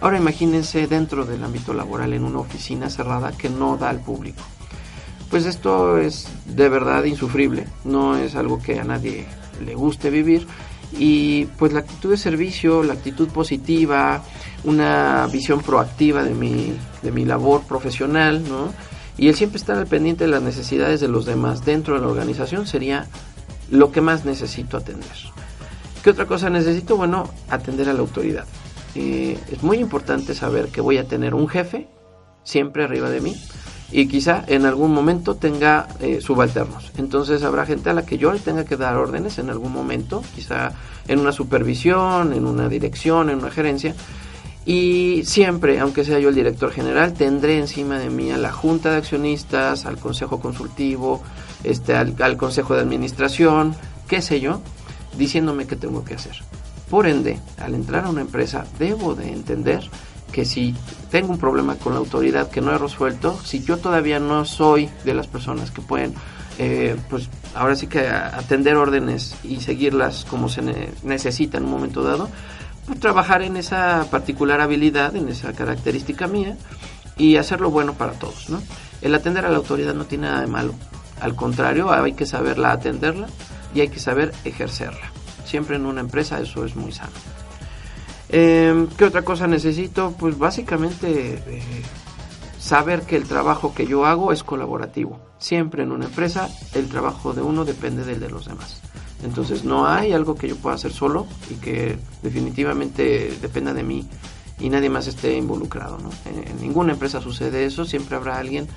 Ahora 0.02 0.18
imagínense 0.18 0.88
dentro 0.88 1.26
del 1.26 1.44
ámbito 1.44 1.74
laboral 1.74 2.14
en 2.14 2.24
una 2.24 2.40
oficina 2.40 2.90
cerrada 2.90 3.32
que 3.32 3.50
no 3.50 3.78
da 3.78 3.90
al 3.90 4.00
público. 4.00 4.44
Pues 5.30 5.46
esto 5.46 5.98
es 5.98 6.28
de 6.46 6.70
verdad 6.70 7.04
insufrible, 7.04 7.68
no 7.84 8.16
es 8.16 8.36
algo 8.36 8.62
que 8.62 8.80
a 8.80 8.84
nadie 8.84 9.26
le 9.66 9.76
guste 9.76 10.10
vivir 10.10 10.48
y 10.94 11.46
pues 11.58 11.74
la 11.74 11.80
actitud 11.80 12.12
de 12.12 12.18
servicio, 12.18 12.84
la 12.84 12.94
actitud 12.94 13.28
positiva, 13.30 14.24
una 14.64 15.28
visión 15.32 15.62
proactiva 15.62 16.24
de 16.24 16.34
mi, 16.34 16.74
de 17.02 17.12
mi 17.12 17.26
labor 17.26 17.64
profesional, 17.64 18.44
¿no? 18.48 18.74
Y 19.18 19.30
el 19.30 19.36
siempre 19.36 19.58
estar 19.58 19.78
al 19.78 19.88
pendiente 19.88 20.26
de 20.26 20.30
las 20.30 20.44
necesidades 20.44 21.00
de 21.00 21.08
los 21.08 21.26
demás 21.26 21.66
dentro 21.66 21.96
de 21.96 22.02
la 22.02 22.08
organización 22.08 22.68
sería 22.68 23.08
lo 23.70 23.92
que 23.92 24.02
más 24.02 24.26
necesito 24.26 24.78
atender. 24.78 25.10
¿Qué 26.04 26.12
otra 26.12 26.26
cosa 26.26 26.50
necesito? 26.50 26.96
Bueno, 26.96 27.30
atender 27.50 27.90
a 27.90 27.94
la 27.94 28.00
autoridad. 28.00 28.46
Eh, 28.96 29.38
es 29.52 29.64
muy 29.64 29.78
importante 29.78 30.34
saber 30.34 30.70
que 30.70 30.82
voy 30.82 30.98
a 30.98 31.08
tener 31.08 31.34
un 31.34 31.48
jefe 31.48 31.88
siempre 32.44 32.84
arriba 32.84 33.10
de 33.10 33.22
mí 33.22 33.36
y 33.92 34.08
quizá 34.08 34.44
en 34.48 34.66
algún 34.66 34.94
momento 34.94 35.36
tenga 35.36 35.88
eh, 36.00 36.20
subalternos. 36.22 36.92
Entonces 36.98 37.44
habrá 37.44 37.66
gente 37.66 37.90
a 37.90 37.94
la 37.94 38.06
que 38.06 38.18
yo 38.18 38.34
le 38.34 38.40
tenga 38.40 38.66
que 38.66 38.76
dar 38.76 38.98
órdenes 38.98 39.40
en 39.40 39.50
algún 39.50 39.72
momento, 39.72 40.22
quizá 40.36 40.74
en 41.08 41.20
una 41.20 41.32
supervisión, 41.32 42.34
en 42.34 42.46
una 42.46 42.68
dirección, 42.68 43.30
en 43.30 43.40
una 43.40 43.52
gerencia. 43.52 43.96
Y 44.66 45.24
siempre, 45.24 45.80
aunque 45.80 46.04
sea 46.04 46.20
yo 46.20 46.28
el 46.28 46.36
director 46.36 46.72
general, 46.72 47.14
tendré 47.14 47.58
encima 47.58 48.00
de 48.00 48.10
mí 48.10 48.32
a 48.32 48.38
la 48.38 48.52
junta 48.52 48.92
de 48.92 48.98
accionistas, 48.98 49.86
al 49.86 49.98
consejo 49.98 50.42
consultivo, 50.42 51.24
este, 51.64 51.96
al, 51.96 52.16
al 52.20 52.36
consejo 52.36 52.76
de 52.76 52.82
administración, 52.82 53.76
qué 54.10 54.22
sé 54.22 54.42
yo, 54.42 54.62
diciéndome 55.18 55.68
qué 55.68 55.78
tengo 55.78 56.04
que 56.04 56.16
hacer. 56.16 56.36
Por 56.90 57.08
ende, 57.08 57.40
al 57.58 57.76
entrar 57.76 58.06
a 58.06 58.10
una 58.10 58.22
empresa, 58.22 58.66
debo 58.78 59.16
de 59.16 59.32
entender 59.32 59.90
que 60.32 60.46
si 60.46 60.76
tengo 61.10 61.32
un 61.32 61.40
problema 61.40 61.76
con 61.76 61.94
la 61.94 62.00
autoridad 62.00 62.50
que 62.50 62.62
no 62.62 62.74
he 62.74 62.78
resuelto, 62.78 63.40
si 63.44 63.64
yo 63.64 63.78
todavía 63.78 64.20
no 64.20 64.46
soy 64.46 64.90
de 65.06 65.14
las 65.14 65.28
personas 65.28 65.72
que 65.72 65.82
pueden, 65.82 66.14
eh, 66.60 66.96
pues 67.10 67.30
ahora 67.56 67.76
sí 67.76 67.88
que 67.88 68.08
atender 68.08 68.76
órdenes 68.76 69.36
y 69.44 69.62
seguirlas 69.62 70.26
como 70.26 70.50
se 70.50 70.62
necesita 71.04 71.58
en 71.58 71.66
un 71.66 71.72
momento 71.72 72.04
dado, 72.04 72.30
pues 72.86 73.00
trabajar 73.00 73.42
en 73.42 73.58
esa 73.58 74.08
particular 74.10 74.62
habilidad, 74.62 75.16
en 75.16 75.30
esa 75.30 75.54
característica 75.54 76.28
mía 76.28 76.58
y 77.18 77.38
hacerlo 77.38 77.70
bueno 77.70 77.94
para 77.94 78.14
todos, 78.14 78.50
¿no? 78.50 78.62
El 79.02 79.14
atender 79.14 79.46
a 79.46 79.50
la 79.50 79.58
autoridad 79.58 79.94
no 79.94 80.06
tiene 80.06 80.28
nada 80.28 80.42
de 80.42 80.48
malo, 80.48 80.74
al 81.20 81.36
contrario, 81.36 81.92
hay 81.92 82.14
que 82.14 82.26
saberla 82.26 82.72
atenderla 82.72 83.28
y 83.74 83.82
hay 83.82 83.90
que 83.90 84.00
saber 84.00 84.34
ejercerla. 84.46 85.12
Siempre 85.46 85.76
en 85.76 85.86
una 85.86 86.02
empresa 86.02 86.40
eso 86.40 86.66
es 86.66 86.76
muy 86.76 86.92
sano. 86.92 87.12
Eh, 88.30 88.88
¿Qué 88.98 89.06
otra 89.06 89.22
cosa 89.22 89.48
necesito? 89.48 90.14
Pues 90.20 90.38
básicamente 90.38 91.42
eh, 91.48 91.62
saber 92.60 93.04
que 93.04 93.16
el 93.16 93.24
trabajo 93.24 93.74
que 93.74 93.88
yo 93.88 94.06
hago 94.06 94.32
es 94.32 94.44
colaborativo. 94.44 95.20
Siempre 95.40 95.84
en 95.84 95.92
una 95.92 96.06
empresa 96.06 96.50
el 96.74 96.90
trabajo 96.90 97.34
de 97.34 97.42
uno 97.42 97.64
depende 97.64 98.04
del 98.04 98.20
de 98.20 98.30
los 98.30 98.46
demás. 98.46 98.82
Entonces 99.24 99.64
no 99.64 99.88
hay 99.88 100.14
algo 100.14 100.36
que 100.36 100.48
yo 100.48 100.56
pueda 100.58 100.76
hacer 100.76 100.92
solo 100.92 101.26
y 101.50 101.56
que 101.56 101.98
definitivamente 102.22 103.36
dependa 103.42 103.74
de 103.74 103.84
mí 103.84 104.08
y 104.60 104.70
nadie 104.70 104.90
más 104.90 105.08
esté 105.08 105.36
involucrado. 105.36 105.98
¿no? 105.98 106.10
En, 106.26 106.62
ninguna 106.62 106.94
empresa 106.94 107.22
sucede 107.22 107.66
eso, 107.66 107.86
siempre 107.86 108.16
habrá 108.16 108.38
alguien 108.38 108.68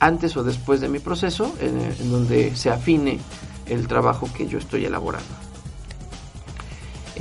antes 0.00 0.36
o 0.36 0.42
después 0.42 0.80
de 0.80 0.88
mi 0.88 0.98
proceso 0.98 1.54
en, 1.60 2.10
donde 2.10 2.56
se 2.56 2.70
afine 2.70 3.20
el 3.66 3.86
trabajo 3.86 4.28
que 4.34 4.46
yo 4.46 4.58
estoy 4.58 4.84
elaborando. 4.84 5.49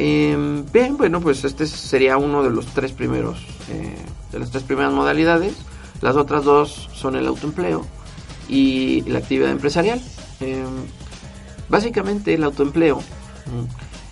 Eh, 0.02 0.64
bien, 0.72 0.96
bueno, 0.96 1.20
pues 1.20 1.44
este 1.44 1.68
sería 1.68 2.16
uno 2.16 2.42
de 2.42 2.50
los 2.50 2.68
tres 2.68 2.94
primeros, 2.94 3.46
eh, 3.70 3.98
de 4.32 4.40
las 4.40 4.50
tres 4.50 4.64
primeras 4.64 4.94
modalidades. 4.94 5.56
Las 6.00 6.16
otras 6.16 6.46
dos 6.46 6.90
son 6.94 7.18
el 7.18 7.28
autoempleo 7.28 7.86
y 8.48 9.02
la 9.02 9.20
actividad 9.20 9.52
empresarial. 9.52 10.02
Eh, 10.40 10.64
básicamente 11.68 12.34
el 12.34 12.46
autoempleo, 12.46 13.02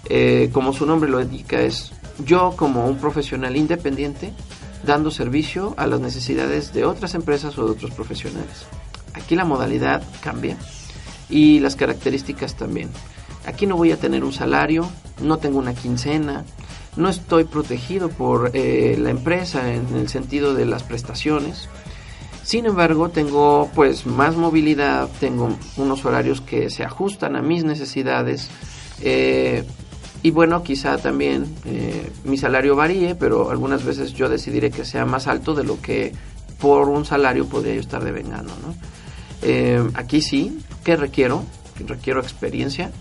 eh, 0.10 0.50
como 0.52 0.74
su 0.74 0.86
nombre 0.86 1.10
lo 1.10 1.22
indica, 1.22 1.62
es 1.62 1.94
yo 2.26 2.54
como 2.58 2.86
un 2.86 2.98
profesional 2.98 3.56
independiente 3.56 4.34
dando 4.86 5.10
servicio 5.10 5.74
a 5.78 5.88
las 5.88 6.02
necesidades 6.02 6.74
de 6.74 6.84
otras 6.84 7.16
empresas 7.16 7.58
o 7.58 7.64
de 7.66 7.72
otros 7.72 7.92
profesionales. 7.92 8.66
Aquí 9.14 9.38
la 9.38 9.46
modalidad 9.46 10.04
cambia 10.20 10.58
y 11.30 11.62
las 11.62 11.78
características 11.78 12.58
también. 12.58 12.90
Aquí 13.48 13.66
no 13.66 13.78
voy 13.78 13.94
a 13.94 13.98
tener 13.98 14.26
un 14.26 14.34
salario, 14.34 14.90
no 15.22 15.38
tengo 15.38 15.58
una 15.58 15.74
quincena, 15.74 16.44
no 16.98 17.08
estoy 17.08 17.46
protegido 17.46 18.10
por 18.10 18.52
eh, 18.54 18.98
la 19.00 19.10
empresa 19.10 19.74
en 19.74 19.96
el 19.96 20.10
sentido 20.10 20.54
de 20.54 20.66
las 20.66 20.84
prestaciones. 20.84 21.70
Sin 22.44 22.66
embargo, 22.66 23.08
tengo 23.08 23.72
pues 23.74 24.06
más 24.06 24.36
movilidad, 24.36 25.08
tengo 25.22 25.58
unos 25.78 26.04
horarios 26.04 26.42
que 26.42 26.70
se 26.70 26.84
ajustan 26.84 27.38
a 27.38 27.42
mis 27.42 27.64
necesidades. 27.64 28.50
Eh, 29.02 29.64
y 30.24 30.32
bueno, 30.32 30.62
quizá 30.62 30.98
también 30.98 31.46
eh, 31.64 32.12
mi 32.26 32.38
salario 32.38 32.76
varíe, 32.76 33.16
pero 33.16 33.50
algunas 33.50 33.86
veces 33.86 34.14
yo 34.14 34.28
decidiré 34.28 34.72
que 34.72 34.84
sea 34.84 35.06
más 35.06 35.28
alto 35.28 35.54
de 35.54 35.64
lo 35.64 35.82
que 35.82 36.12
por 36.60 36.90
un 36.90 37.06
salario 37.06 37.46
podría 37.46 37.76
yo 37.76 37.80
estar 37.80 38.04
devengando. 38.04 38.54
¿no? 38.62 38.76
Aquí 39.94 40.22
sí, 40.22 40.60
¿qué 40.84 40.98
requiero? 40.98 41.46
Requiero 41.86 42.20
experiencia. 42.20 42.92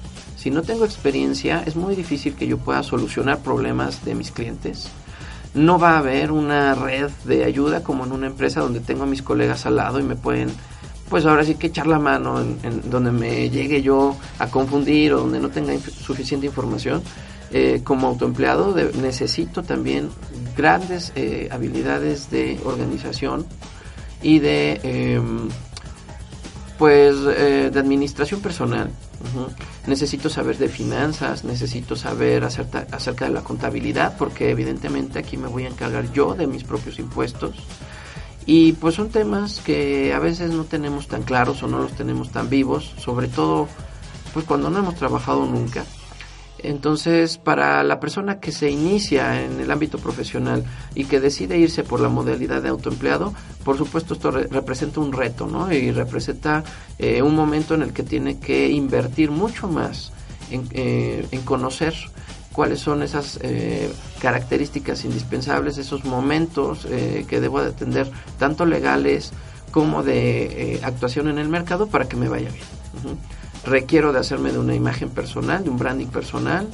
Si 0.47 0.53
no 0.53 0.63
tengo 0.63 0.85
experiencia, 0.85 1.65
es 1.67 1.75
muy 1.75 1.97
difícil 1.97 2.37
que 2.37 2.47
yo 2.47 2.57
pueda 2.57 2.85
solucionar 2.85 3.41
problemas 3.41 4.05
de 4.05 4.15
mis 4.15 4.31
clientes. 4.31 4.87
No 5.55 5.77
va 5.77 5.95
a 5.95 5.99
haber 5.99 6.31
una 6.31 6.77
red 6.77 7.11
de 7.25 7.43
ayuda 7.43 7.83
como 7.83 8.07
en 8.07 8.13
una 8.13 8.29
empresa 8.29 8.61
donde 8.61 8.79
tengo 8.79 9.03
a 9.03 9.07
mis 9.07 9.23
colegas 9.23 9.67
al 9.67 9.75
lado 9.75 9.99
y 9.99 10.05
me 10.05 10.15
pueden 10.15 10.51
pues 11.09 11.27
ahora 11.27 11.45
sí 11.45 11.57
que 11.57 11.67
echar 11.67 11.89
la 11.89 11.99
mano 11.99 12.41
en, 12.41 12.89
donde 12.89 13.11
me 13.11 13.51
llegue 13.51 13.83
yo 13.83 14.17
a 14.39 14.47
confundir 14.47 15.15
o 15.15 15.23
donde 15.23 15.41
no 15.41 15.49
tenga 15.49 15.77
suficiente 15.81 16.47
información. 16.47 17.03
Eh, 17.51 17.81
como 17.83 18.07
autoempleado 18.07 18.73
necesito 19.03 19.65
también 19.65 20.11
grandes 20.57 21.13
eh, 21.17 21.49
habilidades 21.51 22.31
de 22.31 22.61
organización 22.65 23.45
y 24.23 24.39
de 24.39 24.81
em, 24.85 25.49
pues 26.79 27.17
eh, 27.37 27.71
de 27.73 27.81
administración 27.81 28.41
personal. 28.41 28.93
Necesito 29.87 30.29
saber 30.29 30.59
de 30.59 30.69
finanzas, 30.69 31.45
necesito 31.45 31.97
saber 31.97 32.45
acerca, 32.45 32.87
acerca 32.91 33.27
de 33.27 33.33
la 33.33 33.43
contabilidad, 33.43 34.17
porque 34.17 34.51
evidentemente 34.51 35.19
aquí 35.19 35.37
me 35.37 35.49
voy 35.49 35.65
a 35.65 35.69
encargar 35.69 36.13
yo 36.13 36.35
de 36.35 36.47
mis 36.47 36.65
propios 36.65 36.99
impuestos. 36.99 37.55
Y 38.47 38.73
pues 38.73 38.95
son 38.95 39.11
temas 39.11 39.61
que 39.61 40.15
a 40.15 40.21
veces 40.21 40.53
no 40.53 40.65
tenemos 40.65 41.09
tan 41.09 41.23
claros 41.23 41.63
o 41.63 41.69
no 41.69 41.79
los 41.79 41.93
tenemos 41.93 42.31
tan 42.31 42.49
vivos, 42.49 42.95
sobre 42.99 43.29
todo 43.29 43.69
pues 44.33 44.45
cuando 44.45 44.71
no 44.71 44.79
hemos 44.79 44.95
trabajado 44.95 45.47
nunca. 45.47 45.85
Entonces, 46.59 47.39
para 47.39 47.83
la 47.83 48.01
persona 48.01 48.41
que 48.41 48.51
se 48.53 48.71
inicia 48.71 49.45
en 49.45 49.61
el 49.61 49.71
ámbito 49.71 49.99
profesional 49.99 50.65
y 50.95 51.05
que 51.05 51.21
decide 51.21 51.59
irse 51.59 51.85
por 51.85 52.01
la 52.01 52.09
modalidad 52.09 52.63
de 52.63 52.71
autoempleado, 52.71 53.35
por 53.65 53.77
supuesto 53.77 54.15
esto 54.15 54.31
representa 54.31 55.01
un 55.01 55.13
reto, 55.13 55.47
¿no? 55.47 55.71
Y 55.73 55.91
representa 55.91 56.65
eh, 56.99 57.23
un 57.23 57.35
momento 57.35 57.75
en 57.75 57.83
el 57.83 57.93
que 57.93 58.03
tiene 58.03 58.39
que 58.39 58.71
invertir 58.71 59.31
mucho 59.31 59.69
más 59.69 60.13
en, 60.51 60.67
eh, 60.73 61.29
conocer 61.45 61.95
cuáles 62.57 62.81
son 62.81 63.03
esas 63.03 63.39
eh, 63.43 63.93
características 64.19 65.05
indispensables, 65.05 65.77
esos 65.77 66.07
momentos 66.07 66.87
eh, 66.89 67.27
que 67.29 67.39
debo 67.39 67.61
de 67.61 67.69
atender, 67.69 68.11
tanto 68.39 68.65
legales 68.65 69.33
como 69.71 70.03
de 70.03 70.77
eh, 70.77 70.81
actuación 70.83 71.29
en 71.29 71.39
el 71.39 71.51
mercado 71.51 71.87
para 71.87 72.09
que 72.09 72.17
me 72.17 72.31
vaya 72.31 72.49
bien. 72.49 73.19
Requiero 73.67 74.13
de 74.13 74.21
hacerme 74.21 74.53
de 74.53 74.59
una 74.59 74.75
imagen 74.75 75.11
personal, 75.11 75.65
de 75.65 75.71
un 75.71 75.79
branding 75.79 76.07
personal. 76.07 76.69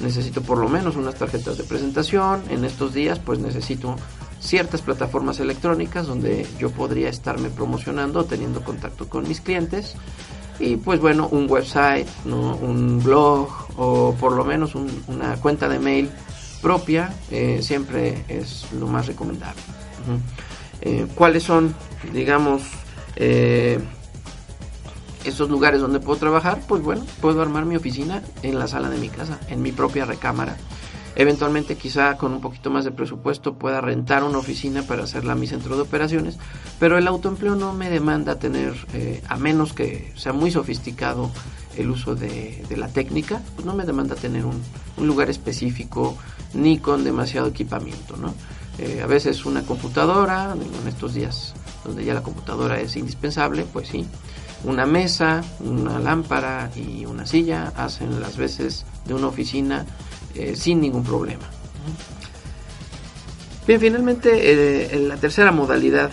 Necesito 0.00 0.42
por 0.42 0.58
lo 0.58 0.68
menos 0.68 0.96
unas 0.96 1.16
tarjetas 1.16 1.58
de 1.58 1.64
presentación. 1.64 2.42
En 2.48 2.64
estos 2.64 2.94
días 2.94 3.18
pues 3.18 3.38
necesito 3.38 3.96
ciertas 4.40 4.82
plataformas 4.82 5.40
electrónicas 5.40 6.06
donde 6.06 6.46
yo 6.58 6.70
podría 6.70 7.08
estarme 7.08 7.50
promocionando, 7.50 8.24
teniendo 8.24 8.62
contacto 8.62 9.08
con 9.08 9.26
mis 9.28 9.40
clientes 9.40 9.94
y 10.58 10.76
pues 10.76 11.00
bueno, 11.00 11.28
un 11.28 11.50
website, 11.50 12.06
un 12.24 13.00
blog 13.02 13.48
o 13.76 14.14
por 14.18 14.32
lo 14.32 14.44
menos 14.44 14.74
una 14.74 15.34
cuenta 15.36 15.68
de 15.68 15.78
mail 15.78 16.10
propia 16.60 17.12
eh, 17.30 17.60
siempre 17.62 18.24
es 18.28 18.66
lo 18.72 18.86
más 18.86 19.06
recomendable. 19.06 19.60
Eh, 20.80 21.06
¿Cuáles 21.14 21.42
son, 21.42 21.74
digamos, 22.12 22.62
eh, 23.16 23.78
estos 25.24 25.50
lugares 25.50 25.80
donde 25.80 26.00
puedo 26.00 26.18
trabajar? 26.18 26.60
Pues 26.66 26.82
bueno, 26.82 27.04
puedo 27.20 27.42
armar 27.42 27.64
mi 27.64 27.76
oficina 27.76 28.22
en 28.42 28.58
la 28.58 28.66
sala 28.66 28.90
de 28.90 28.98
mi 28.98 29.08
casa, 29.08 29.38
en 29.48 29.62
mi 29.62 29.72
propia 29.72 30.04
recámara. 30.04 30.56
Eventualmente 31.14 31.76
quizá 31.76 32.16
con 32.16 32.32
un 32.32 32.40
poquito 32.40 32.70
más 32.70 32.84
de 32.84 32.90
presupuesto 32.90 33.54
pueda 33.54 33.82
rentar 33.82 34.24
una 34.24 34.38
oficina 34.38 34.82
para 34.82 35.04
hacerla 35.04 35.34
mi 35.34 35.46
centro 35.46 35.76
de 35.76 35.82
operaciones, 35.82 36.38
pero 36.78 36.96
el 36.96 37.06
autoempleo 37.06 37.54
no 37.54 37.74
me 37.74 37.90
demanda 37.90 38.38
tener, 38.38 38.74
eh, 38.94 39.22
a 39.28 39.36
menos 39.36 39.74
que 39.74 40.12
sea 40.16 40.32
muy 40.32 40.50
sofisticado 40.50 41.30
el 41.76 41.90
uso 41.90 42.14
de, 42.14 42.64
la 42.76 42.88
técnica, 42.88 43.42
pues 43.54 43.66
no 43.66 43.74
me 43.74 43.84
demanda 43.84 44.14
tener 44.14 44.44
un, 44.46 44.60
lugar 44.98 45.30
específico 45.30 46.16
ni 46.54 46.78
con 46.78 47.02
demasiado 47.04 47.48
equipamiento. 47.48 48.16
¿no? 48.16 48.34
Eh, 48.78 49.00
a 49.02 49.06
veces 49.06 49.44
una 49.44 49.62
computadora, 49.62 50.54
en 50.54 50.88
estos 50.88 51.14
días 51.14 51.54
donde 51.84 52.04
ya 52.04 52.14
la 52.14 52.22
computadora 52.22 52.80
es 52.80 52.96
indispensable, 52.96 53.66
pues 53.70 53.88
sí, 53.88 54.06
una 54.64 54.86
mesa, 54.86 55.42
una 55.60 55.98
lámpara 55.98 56.70
y 56.76 57.04
una 57.04 57.26
silla 57.26 57.72
hacen 57.76 58.20
las 58.20 58.36
veces 58.36 58.84
de 59.06 59.14
una 59.14 59.26
oficina 59.26 59.84
eh, 60.34 60.54
sin 60.56 60.80
ningún 60.80 61.04
problema. 61.04 61.44
Bien, 63.66 63.80
finalmente 63.80 64.30
eh, 64.94 65.00
la 65.00 65.16
tercera 65.16 65.52
modalidad 65.52 66.10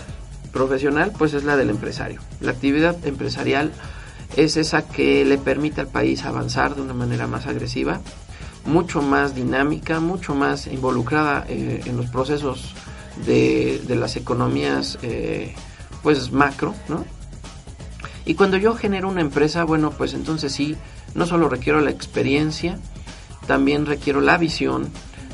profesional 0.51 1.11
pues 1.17 1.33
es 1.33 1.43
la 1.43 1.57
del 1.57 1.69
empresario. 1.69 2.21
La 2.41 2.51
actividad 2.51 2.97
empresarial 3.05 3.71
es 4.35 4.57
esa 4.57 4.87
que 4.87 5.25
le 5.25 5.37
permite 5.37 5.81
al 5.81 5.87
país 5.87 6.23
avanzar 6.25 6.75
de 6.75 6.81
una 6.81 6.93
manera 6.93 7.27
más 7.27 7.47
agresiva, 7.47 8.01
mucho 8.65 9.01
más 9.01 9.35
dinámica, 9.35 9.99
mucho 9.99 10.35
más 10.35 10.67
involucrada 10.67 11.45
eh, 11.47 11.81
en 11.85 11.97
los 11.97 12.07
procesos 12.07 12.75
de, 13.25 13.81
de 13.87 13.95
las 13.95 14.15
economías 14.15 14.97
pues 16.01 16.31
macro, 16.31 16.73
¿no? 16.87 17.03
Y 18.29 18.35
cuando 18.35 18.57
yo 18.57 18.75
genero 18.75 19.09
una 19.09 19.21
empresa, 19.21 19.63
bueno, 19.63 19.89
pues 19.89 20.13
entonces 20.13 20.51
sí, 20.51 20.75
no 21.15 21.25
solo 21.25 21.49
requiero 21.49 21.81
la 21.81 21.89
experiencia, 21.89 22.77
también 23.47 23.87
requiero 23.87 24.21
la 24.21 24.37
visión, 24.37 24.87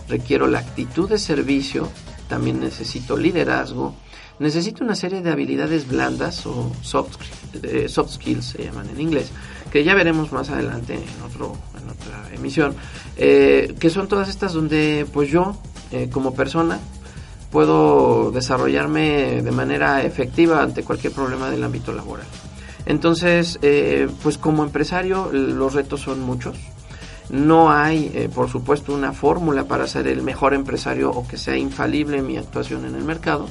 requiero 0.07 0.47
la 0.47 0.59
actitud 0.59 1.09
de 1.09 1.17
servicio, 1.17 1.89
también 2.29 2.61
necesito 2.61 3.17
liderazgo, 3.17 3.97
necesito 4.39 4.81
una 4.85 4.95
serie 4.95 5.19
de 5.21 5.29
habilidades 5.29 5.89
blandas 5.89 6.45
o 6.45 6.71
soft, 6.83 7.17
eh, 7.63 7.89
soft 7.89 8.13
skills 8.13 8.45
se 8.45 8.63
llaman 8.63 8.87
en 8.89 9.01
inglés, 9.01 9.29
que 9.73 9.83
ya 9.83 9.93
veremos 9.93 10.31
más 10.31 10.49
adelante 10.49 10.93
en, 10.93 11.23
otro, 11.29 11.51
en 11.77 11.89
otra 11.89 12.33
emisión, 12.33 12.75
eh, 13.17 13.75
que 13.77 13.89
son 13.89 14.07
todas 14.07 14.29
estas 14.29 14.53
donde 14.53 15.05
pues 15.11 15.29
yo 15.29 15.61
eh, 15.91 16.07
como 16.09 16.33
persona 16.33 16.79
puedo 17.51 18.31
desarrollarme 18.31 19.41
de 19.41 19.51
manera 19.51 20.01
efectiva 20.01 20.63
ante 20.63 20.85
cualquier 20.85 21.11
problema 21.11 21.51
del 21.51 21.61
ámbito 21.61 21.91
laboral. 21.91 22.25
Entonces, 22.85 23.59
pues 24.21 24.37
como 24.37 24.63
empresario 24.63 25.31
los 25.31 25.73
retos 25.73 26.01
son 26.01 26.21
muchos, 26.21 26.57
no 27.29 27.71
hay, 27.71 28.11
eh, 28.13 28.29
por 28.33 28.49
supuesto, 28.49 28.93
una 28.93 29.11
fórmula 29.13 29.65
para 29.65 29.87
ser 29.87 30.07
el 30.07 30.21
mejor 30.21 30.53
empresario 30.53 31.11
o 31.11 31.27
que 31.27 31.37
sea 31.37 31.57
infalible 31.57 32.21
mi 32.21 32.37
actuación 32.37 32.85
en 32.85 32.95
el 32.95 33.03
mercado. 33.03 33.47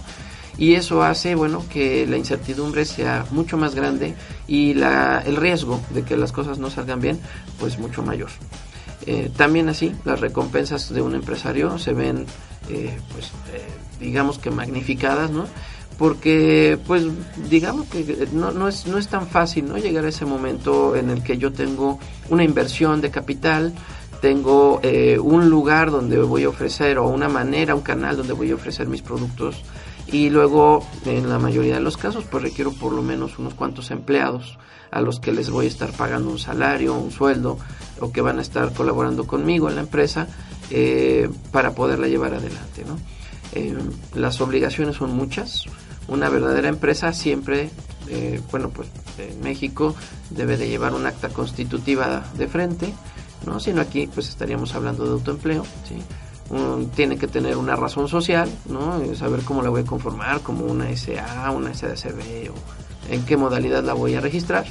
Y 0.56 0.74
eso 0.74 1.02
hace, 1.02 1.34
bueno, 1.34 1.64
que 1.68 2.06
la 2.06 2.16
incertidumbre 2.16 2.84
sea 2.84 3.26
mucho 3.32 3.56
más 3.56 3.74
grande 3.74 4.14
y 4.46 4.74
la, 4.74 5.20
el 5.26 5.36
riesgo 5.36 5.80
de 5.90 6.04
que 6.04 6.16
las 6.16 6.30
cosas 6.30 6.58
no 6.58 6.70
salgan 6.70 7.00
bien, 7.00 7.18
pues 7.58 7.78
mucho 7.78 8.04
mayor. 8.04 8.30
Eh, 9.06 9.30
también 9.36 9.68
así, 9.68 9.92
las 10.04 10.20
recompensas 10.20 10.94
de 10.94 11.02
un 11.02 11.16
empresario 11.16 11.76
se 11.78 11.92
ven, 11.92 12.26
eh, 12.70 12.96
pues, 13.12 13.32
eh, 13.52 13.66
digamos 13.98 14.38
que 14.38 14.52
magnificadas, 14.52 15.30
¿no? 15.30 15.46
Porque, 15.98 16.78
pues, 16.86 17.04
digamos 17.48 17.86
que 17.86 18.28
no, 18.32 18.50
no, 18.50 18.66
es, 18.66 18.86
no 18.86 18.98
es 18.98 19.08
tan 19.08 19.28
fácil, 19.28 19.68
¿no? 19.68 19.78
Llegar 19.78 20.04
a 20.04 20.08
ese 20.08 20.24
momento 20.24 20.96
en 20.96 21.08
el 21.10 21.22
que 21.22 21.38
yo 21.38 21.52
tengo 21.52 22.00
una 22.30 22.42
inversión 22.42 23.00
de 23.00 23.10
capital, 23.10 23.72
tengo 24.20 24.80
un 25.20 25.50
lugar 25.50 25.90
donde 25.90 26.18
voy 26.18 26.44
a 26.44 26.48
ofrecer, 26.48 26.98
o 26.98 27.06
una 27.08 27.28
manera, 27.28 27.74
un 27.74 27.82
canal 27.82 28.16
donde 28.16 28.32
voy 28.32 28.50
a 28.50 28.54
ofrecer 28.56 28.88
mis 28.88 29.02
productos, 29.02 29.62
y 30.06 30.30
luego, 30.30 30.86
en 31.06 31.28
la 31.28 31.38
mayoría 31.38 31.74
de 31.74 31.80
los 31.80 31.96
casos, 31.96 32.24
pues 32.30 32.42
requiero 32.42 32.72
por 32.72 32.92
lo 32.92 33.02
menos 33.02 33.38
unos 33.38 33.54
cuantos 33.54 33.90
empleados 33.90 34.58
a 34.90 35.00
los 35.00 35.18
que 35.18 35.32
les 35.32 35.50
voy 35.50 35.64
a 35.64 35.68
estar 35.68 35.90
pagando 35.92 36.30
un 36.30 36.38
salario, 36.38 36.94
un 36.94 37.10
sueldo, 37.10 37.58
o 38.00 38.12
que 38.12 38.20
van 38.20 38.38
a 38.38 38.42
estar 38.42 38.72
colaborando 38.72 39.26
conmigo 39.26 39.68
en 39.68 39.74
la 39.74 39.80
empresa 39.80 40.28
eh, 40.70 41.28
para 41.50 41.74
poderla 41.74 42.06
llevar 42.06 42.34
adelante. 42.34 42.84
¿no? 42.86 42.98
Eh, 43.52 43.76
las 44.14 44.40
obligaciones 44.40 44.96
son 44.96 45.16
muchas. 45.16 45.64
Una 46.08 46.28
verdadera 46.28 46.68
empresa 46.68 47.12
siempre, 47.12 47.70
eh, 48.08 48.40
bueno, 48.50 48.70
pues 48.70 48.88
en 49.18 49.40
México 49.40 49.94
debe 50.30 50.56
de 50.56 50.68
llevar 50.68 50.92
un 50.94 51.06
acta 51.06 51.28
constitutiva 51.30 52.24
de 52.36 52.46
frente, 52.46 52.92
¿no? 53.46 53.60
Sino 53.60 53.80
aquí 53.80 54.08
pues 54.12 54.28
estaríamos 54.28 54.74
hablando 54.74 55.04
de 55.04 55.12
autoempleo, 55.12 55.64
¿sí? 55.88 55.96
tiene 56.94 57.16
que 57.16 57.26
tener 57.26 57.56
una 57.56 57.74
razón 57.74 58.06
social, 58.06 58.48
¿no? 58.66 59.00
Saber 59.16 59.40
cómo 59.40 59.62
la 59.62 59.70
voy 59.70 59.80
a 59.80 59.84
conformar, 59.86 60.40
como 60.40 60.66
una 60.66 60.94
SA, 60.94 61.50
una 61.50 61.74
SADCB 61.74 62.50
o 62.50 63.12
en 63.12 63.24
qué 63.24 63.36
modalidad 63.36 63.82
la 63.82 63.94
voy 63.94 64.14
a 64.14 64.20
registrar. 64.20 64.66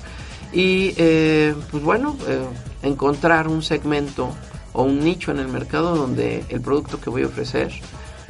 Y 0.51 0.93
eh, 0.97 1.55
pues 1.71 1.83
bueno, 1.83 2.15
eh, 2.27 2.45
encontrar 2.83 3.47
un 3.47 3.63
segmento 3.63 4.29
o 4.73 4.83
un 4.83 4.99
nicho 4.99 5.31
en 5.31 5.39
el 5.39 5.47
mercado 5.47 5.95
donde 5.95 6.45
el 6.49 6.61
producto 6.61 7.01
que 7.01 7.09
voy 7.09 7.23
a 7.23 7.27
ofrecer 7.27 7.71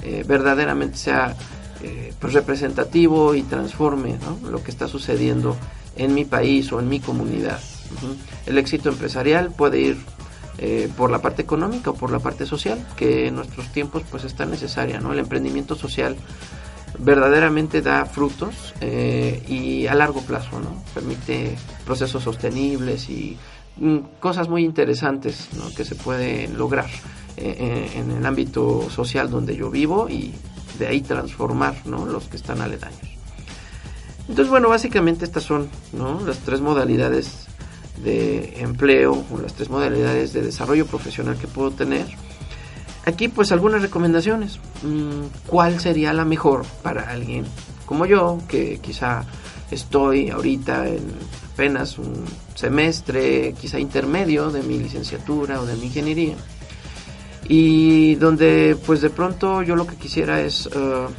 eh, 0.03 0.23
verdaderamente 0.25 0.97
sea 0.97 1.35
pues 2.19 2.33
representativo 2.33 3.35
y 3.35 3.43
transforme 3.43 4.17
lo 4.49 4.63
que 4.63 4.71
está 4.71 4.87
sucediendo 4.87 5.57
en 5.95 6.13
mi 6.13 6.25
país 6.25 6.71
o 6.71 6.79
en 6.79 6.89
mi 6.89 6.99
comunidad. 6.99 7.59
El 8.45 8.57
éxito 8.57 8.89
empresarial 8.89 9.51
puede 9.51 9.79
ir 9.79 9.97
por 10.95 11.11
la 11.11 11.21
parte 11.21 11.41
económica 11.41 11.91
o 11.91 11.93
por 11.95 12.11
la 12.11 12.19
parte 12.19 12.45
social, 12.45 12.85
que 12.95 13.27
en 13.27 13.35
nuestros 13.35 13.71
tiempos 13.71 14.03
pues 14.09 14.23
está 14.23 14.45
necesaria, 14.45 14.99
¿no? 14.99 15.13
El 15.13 15.19
emprendimiento 15.19 15.75
social 15.75 16.15
verdaderamente 16.99 17.81
da 17.81 18.05
frutos 18.05 18.73
eh, 18.81 19.41
y 19.47 19.87
a 19.87 19.95
largo 19.95 20.21
plazo, 20.21 20.59
¿no? 20.59 20.83
Permite 20.93 21.55
procesos 21.85 22.23
sostenibles 22.23 23.09
y 23.09 23.37
mm, 23.77 23.97
cosas 24.19 24.49
muy 24.49 24.63
interesantes 24.63 25.49
que 25.75 25.85
se 25.85 25.95
pueden 25.95 26.57
lograr 26.57 26.89
eh, 27.37 27.55
eh, 27.59 27.91
en 27.95 28.11
el 28.11 28.25
ámbito 28.25 28.89
social 28.89 29.29
donde 29.29 29.55
yo 29.55 29.71
vivo 29.71 30.07
y 30.09 30.33
de 30.79 30.87
ahí 30.87 31.01
transformar 31.01 31.75
¿no? 31.85 32.05
los 32.05 32.25
que 32.25 32.37
están 32.37 32.61
aledaños. 32.61 33.01
Entonces, 34.27 34.49
bueno, 34.49 34.69
básicamente 34.69 35.25
estas 35.25 35.43
son 35.43 35.69
¿no? 35.91 36.21
las 36.25 36.39
tres 36.39 36.61
modalidades 36.61 37.47
de 38.03 38.61
empleo 38.61 39.23
o 39.31 39.37
las 39.39 39.53
tres 39.53 39.69
modalidades 39.69 40.33
de 40.33 40.41
desarrollo 40.41 40.85
profesional 40.85 41.37
que 41.37 41.47
puedo 41.47 41.71
tener 41.71 42.07
Aquí 43.05 43.27
pues 43.27 43.51
algunas 43.51 43.81
recomendaciones. 43.81 44.59
Mm, 44.81 45.47
¿Cuál 45.47 45.79
sería 45.79 46.13
la 46.13 46.23
mejor 46.23 46.65
para 46.81 47.09
alguien 47.09 47.45
como 47.85 48.05
yo, 48.05 48.39
que 48.47 48.79
quizá 48.79 49.25
estoy 49.69 50.29
ahorita 50.29 50.87
en 50.87 51.11
apenas 51.53 51.97
un 51.97 52.23
semestre, 52.55 53.53
quizá 53.59 53.77
intermedio 53.77 54.51
de 54.51 54.63
mi 54.63 54.79
licenciatura 54.79 55.59
o 55.59 55.65
de 55.65 55.75
mi 55.75 55.87
ingeniería? 55.87 56.35
Y 57.47 58.15
donde 58.15 58.77
pues 58.85 59.01
de 59.01 59.09
pronto 59.09 59.61
yo 59.61 59.75
lo 59.75 59.85
que 59.85 59.95
quisiera 59.95 60.41
es 60.41 60.65
uh, 60.67 61.09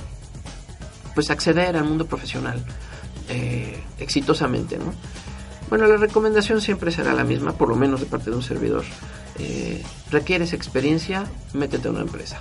pues 1.14 1.30
acceder 1.30 1.76
al 1.76 1.84
mundo 1.84 2.06
profesional 2.06 2.64
eh, 3.28 3.82
exitosamente, 3.98 4.78
¿no? 4.78 4.92
Bueno, 5.70 5.86
la 5.86 5.96
recomendación 5.96 6.60
siempre 6.60 6.90
será 6.90 7.14
la 7.14 7.24
misma, 7.24 7.52
por 7.52 7.68
lo 7.68 7.76
menos 7.76 8.00
de 8.00 8.06
parte 8.06 8.30
de 8.30 8.36
un 8.36 8.42
servidor. 8.42 8.84
Eh, 9.38 9.82
requieres 10.10 10.52
experiencia, 10.52 11.24
métete 11.52 11.88
a 11.88 11.90
una 11.90 12.02
empresa. 12.02 12.38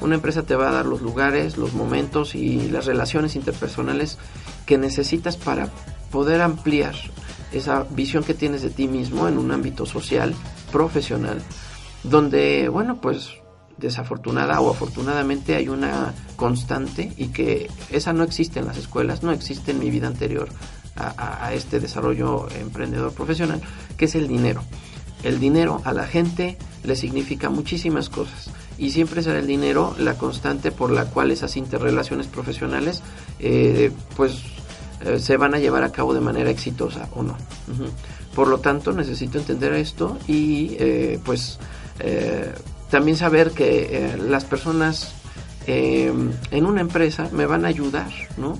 Una 0.00 0.16
empresa 0.16 0.42
te 0.42 0.54
va 0.54 0.68
a 0.68 0.72
dar 0.72 0.86
los 0.86 1.00
lugares, 1.00 1.56
los 1.56 1.72
momentos 1.72 2.34
y 2.34 2.68
las 2.68 2.84
relaciones 2.84 3.34
interpersonales 3.34 4.18
que 4.66 4.76
necesitas 4.76 5.36
para 5.36 5.70
poder 6.10 6.42
ampliar 6.42 6.94
esa 7.52 7.84
visión 7.90 8.22
que 8.22 8.34
tienes 8.34 8.62
de 8.62 8.70
ti 8.70 8.88
mismo 8.88 9.26
en 9.26 9.38
un 9.38 9.50
ámbito 9.52 9.86
social, 9.86 10.34
profesional, 10.70 11.40
donde, 12.08 12.68
bueno, 12.68 13.00
pues 13.00 13.30
desafortunada 13.76 14.60
o 14.60 14.70
afortunadamente 14.70 15.54
hay 15.54 15.68
una 15.68 16.14
constante 16.36 17.12
y 17.16 17.28
que 17.28 17.70
esa 17.90 18.12
no 18.12 18.24
existe 18.24 18.60
en 18.60 18.66
las 18.66 18.78
escuelas, 18.78 19.22
no 19.22 19.32
existe 19.32 19.72
en 19.72 19.78
mi 19.78 19.90
vida 19.90 20.06
anterior 20.06 20.48
a 20.98 21.52
este 21.52 21.78
desarrollo 21.78 22.48
emprendedor 22.58 23.12
profesional, 23.12 23.60
que 23.98 24.06
es 24.06 24.14
el 24.14 24.28
dinero. 24.28 24.62
El 25.22 25.40
dinero 25.40 25.82
a 25.84 25.92
la 25.92 26.06
gente 26.06 26.56
le 26.84 26.96
significa 26.96 27.50
muchísimas 27.50 28.08
cosas 28.08 28.50
y 28.78 28.90
siempre 28.90 29.22
será 29.22 29.38
el 29.38 29.46
dinero 29.46 29.94
la 29.98 30.14
constante 30.14 30.70
por 30.70 30.90
la 30.90 31.06
cual 31.06 31.30
esas 31.30 31.56
interrelaciones 31.56 32.26
profesionales 32.26 33.02
eh, 33.38 33.90
pues 34.16 34.42
eh, 35.04 35.18
se 35.18 35.36
van 35.36 35.54
a 35.54 35.58
llevar 35.58 35.82
a 35.82 35.92
cabo 35.92 36.14
de 36.14 36.20
manera 36.20 36.50
exitosa 36.50 37.08
o 37.14 37.22
no. 37.22 37.36
Por 38.34 38.48
lo 38.48 38.58
tanto 38.58 38.92
necesito 38.92 39.38
entender 39.38 39.72
esto 39.74 40.18
y 40.28 40.76
eh, 40.78 41.18
pues 41.24 41.58
también 42.90 43.16
saber 43.16 43.50
que 43.52 44.16
las 44.28 44.44
personas 44.44 45.14
en 45.66 46.66
una 46.66 46.80
empresa 46.80 47.28
me 47.32 47.46
van 47.46 47.64
a 47.64 47.68
ayudar, 47.68 48.10
¿no? 48.36 48.58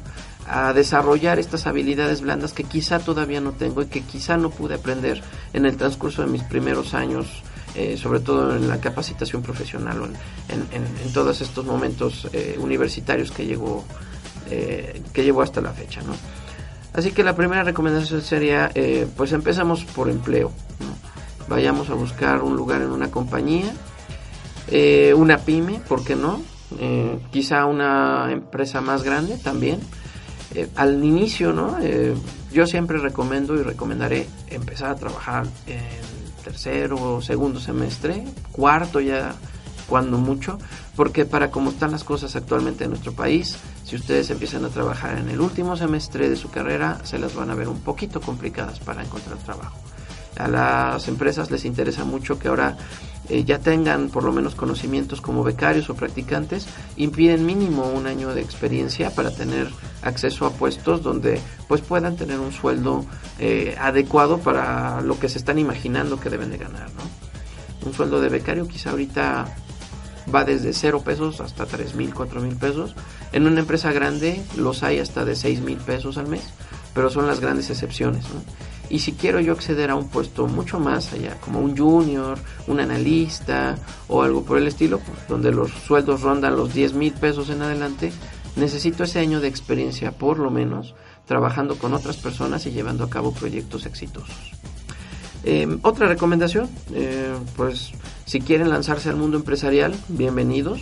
a 0.48 0.72
desarrollar 0.72 1.38
estas 1.38 1.66
habilidades 1.66 2.20
blandas 2.20 2.52
que 2.52 2.64
quizá 2.64 2.98
todavía 3.00 3.40
no 3.40 3.52
tengo 3.52 3.82
y 3.82 3.86
que 3.86 4.02
quizá 4.02 4.36
no 4.36 4.50
pude 4.50 4.74
aprender 4.74 5.22
en 5.52 5.66
el 5.66 5.76
transcurso 5.76 6.22
de 6.22 6.28
mis 6.28 6.42
primeros 6.44 6.94
años, 6.94 7.26
eh, 7.74 7.96
sobre 7.96 8.20
todo 8.20 8.56
en 8.56 8.68
la 8.68 8.80
capacitación 8.80 9.42
profesional 9.42 10.00
o 10.02 10.06
en, 10.06 11.12
todos 11.12 11.40
estos 11.40 11.64
momentos 11.64 12.28
eh, 12.32 12.56
universitarios 12.60 13.30
que 13.30 13.46
llegó, 13.46 13.84
eh, 14.50 15.02
que 15.12 15.24
llevó 15.24 15.42
hasta 15.42 15.60
la 15.60 15.72
fecha. 15.72 16.00
¿no? 16.02 16.14
Así 16.92 17.10
que 17.10 17.24
la 17.24 17.34
primera 17.34 17.64
recomendación 17.64 18.22
sería, 18.22 18.70
pues 19.16 19.32
empezamos 19.32 19.84
por 19.84 20.08
empleo. 20.08 20.52
Vayamos 21.48 21.90
a 21.90 21.94
buscar 21.94 22.42
un 22.42 22.56
lugar 22.56 22.82
en 22.82 22.90
una 22.90 23.10
compañía, 23.10 23.72
una 25.14 25.38
pyme, 25.38 25.80
¿por 25.88 26.04
qué 26.04 26.16
no? 26.16 26.42
quizá 27.30 27.66
una 27.66 28.32
empresa 28.32 28.80
más 28.80 29.04
grande 29.04 29.38
también 29.38 29.80
eh, 30.54 30.68
al 30.76 31.04
inicio, 31.04 31.52
¿no? 31.52 31.76
Eh, 31.82 32.14
yo 32.52 32.66
siempre 32.66 32.98
recomiendo 32.98 33.54
y 33.56 33.62
recomendaré 33.62 34.26
empezar 34.48 34.90
a 34.90 34.94
trabajar 34.94 35.46
en 35.66 36.44
tercero 36.44 36.96
o 36.96 37.20
segundo 37.20 37.58
semestre, 37.60 38.24
cuarto 38.52 39.00
ya 39.00 39.34
cuando 39.88 40.18
mucho, 40.18 40.58
porque 40.94 41.26
para 41.26 41.50
como 41.50 41.70
están 41.70 41.90
las 41.90 42.04
cosas 42.04 42.36
actualmente 42.36 42.84
en 42.84 42.90
nuestro 42.90 43.12
país, 43.12 43.58
si 43.84 43.96
ustedes 43.96 44.30
empiezan 44.30 44.64
a 44.64 44.68
trabajar 44.68 45.18
en 45.18 45.28
el 45.28 45.40
último 45.40 45.76
semestre 45.76 46.28
de 46.30 46.36
su 46.36 46.48
carrera, 46.48 47.00
se 47.04 47.18
las 47.18 47.34
van 47.34 47.50
a 47.50 47.54
ver 47.54 47.68
un 47.68 47.80
poquito 47.80 48.20
complicadas 48.20 48.78
para 48.80 49.02
encontrar 49.02 49.38
trabajo. 49.38 49.78
A 50.38 50.48
las 50.48 51.08
empresas 51.08 51.50
les 51.50 51.64
interesa 51.64 52.04
mucho 52.04 52.38
que 52.38 52.48
ahora 52.48 52.76
eh, 53.28 53.44
ya 53.44 53.58
tengan 53.58 54.08
por 54.08 54.22
lo 54.22 54.32
menos 54.32 54.54
conocimientos 54.54 55.20
como 55.20 55.42
becarios 55.42 55.90
o 55.90 55.94
practicantes, 55.94 56.66
impiden 56.96 57.44
mínimo 57.44 57.88
un 57.88 58.06
año 58.06 58.34
de 58.34 58.40
experiencia 58.40 59.10
para 59.10 59.30
tener 59.30 59.68
acceso 60.02 60.46
a 60.46 60.52
puestos 60.52 61.02
donde 61.02 61.40
pues 61.66 61.80
puedan 61.80 62.16
tener 62.16 62.38
un 62.38 62.52
sueldo 62.52 63.04
eh, 63.38 63.76
adecuado 63.80 64.38
para 64.38 65.00
lo 65.00 65.18
que 65.18 65.28
se 65.28 65.38
están 65.38 65.58
imaginando 65.58 66.20
que 66.20 66.30
deben 66.30 66.50
de 66.50 66.58
ganar, 66.58 66.88
¿no? 66.92 67.86
Un 67.86 67.94
sueldo 67.94 68.20
de 68.20 68.28
becario 68.28 68.68
quizá 68.68 68.90
ahorita 68.90 69.46
va 70.32 70.44
desde 70.44 70.72
0 70.72 71.02
pesos 71.04 71.40
hasta 71.40 71.66
3 71.66 71.94
mil, 71.94 72.14
4 72.14 72.40
mil 72.40 72.56
pesos. 72.56 72.94
En 73.32 73.46
una 73.46 73.60
empresa 73.60 73.92
grande 73.92 74.42
los 74.56 74.82
hay 74.82 74.98
hasta 74.98 75.24
de 75.24 75.36
6 75.36 75.60
mil 75.60 75.78
pesos 75.78 76.16
al 76.18 76.26
mes, 76.26 76.44
pero 76.94 77.10
son 77.10 77.26
las 77.26 77.40
grandes 77.40 77.70
excepciones. 77.70 78.24
Y 78.88 79.00
si 79.00 79.12
quiero 79.12 79.40
yo 79.40 79.52
acceder 79.52 79.90
a 79.90 79.96
un 79.96 80.08
puesto 80.08 80.46
mucho 80.46 80.78
más 80.78 81.12
allá, 81.12 81.38
como 81.40 81.60
un 81.60 81.76
junior, 81.76 82.38
un 82.66 82.80
analista 82.80 83.76
o 84.08 84.22
algo 84.22 84.44
por 84.44 84.58
el 84.58 84.66
estilo, 84.68 85.00
donde 85.28 85.50
los 85.50 85.70
sueldos 85.70 86.22
rondan 86.22 86.56
los 86.56 86.72
10 86.72 86.94
mil 86.94 87.12
pesos 87.12 87.50
en 87.50 87.62
adelante, 87.62 88.12
necesito 88.54 89.04
ese 89.04 89.18
año 89.18 89.40
de 89.40 89.48
experiencia 89.48 90.12
por 90.12 90.38
lo 90.38 90.50
menos 90.50 90.94
trabajando 91.26 91.76
con 91.76 91.92
otras 91.92 92.16
personas 92.16 92.66
y 92.66 92.70
llevando 92.70 93.04
a 93.04 93.10
cabo 93.10 93.32
proyectos 93.32 93.86
exitosos. 93.86 94.52
Em, 95.44 95.78
otra 95.82 96.08
recomendación, 96.08 96.68
eh, 96.92 97.34
pues 97.56 97.92
si 98.24 98.40
quieren 98.40 98.68
lanzarse 98.68 99.08
al 99.08 99.16
mundo 99.16 99.36
empresarial, 99.36 99.94
bienvenidos. 100.08 100.80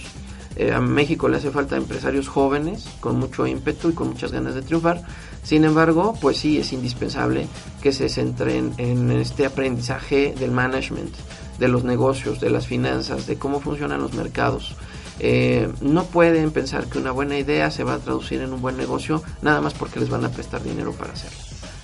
Eh, 0.56 0.72
a 0.72 0.80
México 0.80 1.28
le 1.28 1.36
hace 1.36 1.50
falta 1.50 1.76
empresarios 1.76 2.28
jóvenes 2.28 2.88
con 3.00 3.18
mucho 3.18 3.46
ímpetu 3.46 3.90
y 3.90 3.92
con 3.92 4.08
muchas 4.08 4.32
ganas 4.32 4.54
de 4.54 4.62
triunfar. 4.62 5.02
Sin 5.44 5.64
embargo, 5.64 6.14
pues 6.20 6.38
sí 6.38 6.58
es 6.58 6.72
indispensable 6.72 7.46
que 7.82 7.92
se 7.92 8.08
centren 8.08 8.72
en 8.78 9.10
este 9.12 9.44
aprendizaje 9.44 10.34
del 10.38 10.50
management, 10.50 11.14
de 11.58 11.68
los 11.68 11.84
negocios, 11.84 12.40
de 12.40 12.48
las 12.48 12.66
finanzas, 12.66 13.26
de 13.26 13.36
cómo 13.36 13.60
funcionan 13.60 14.00
los 14.00 14.14
mercados. 14.14 14.74
Eh, 15.20 15.70
no 15.82 16.06
pueden 16.06 16.50
pensar 16.50 16.86
que 16.86 16.98
una 16.98 17.12
buena 17.12 17.38
idea 17.38 17.70
se 17.70 17.84
va 17.84 17.94
a 17.94 17.98
traducir 17.98 18.40
en 18.40 18.52
un 18.52 18.62
buen 18.62 18.76
negocio 18.76 19.22
nada 19.42 19.60
más 19.60 19.74
porque 19.74 20.00
les 20.00 20.08
van 20.08 20.24
a 20.24 20.30
prestar 20.30 20.62
dinero 20.62 20.92
para 20.92 21.12
hacerlo. 21.12 21.38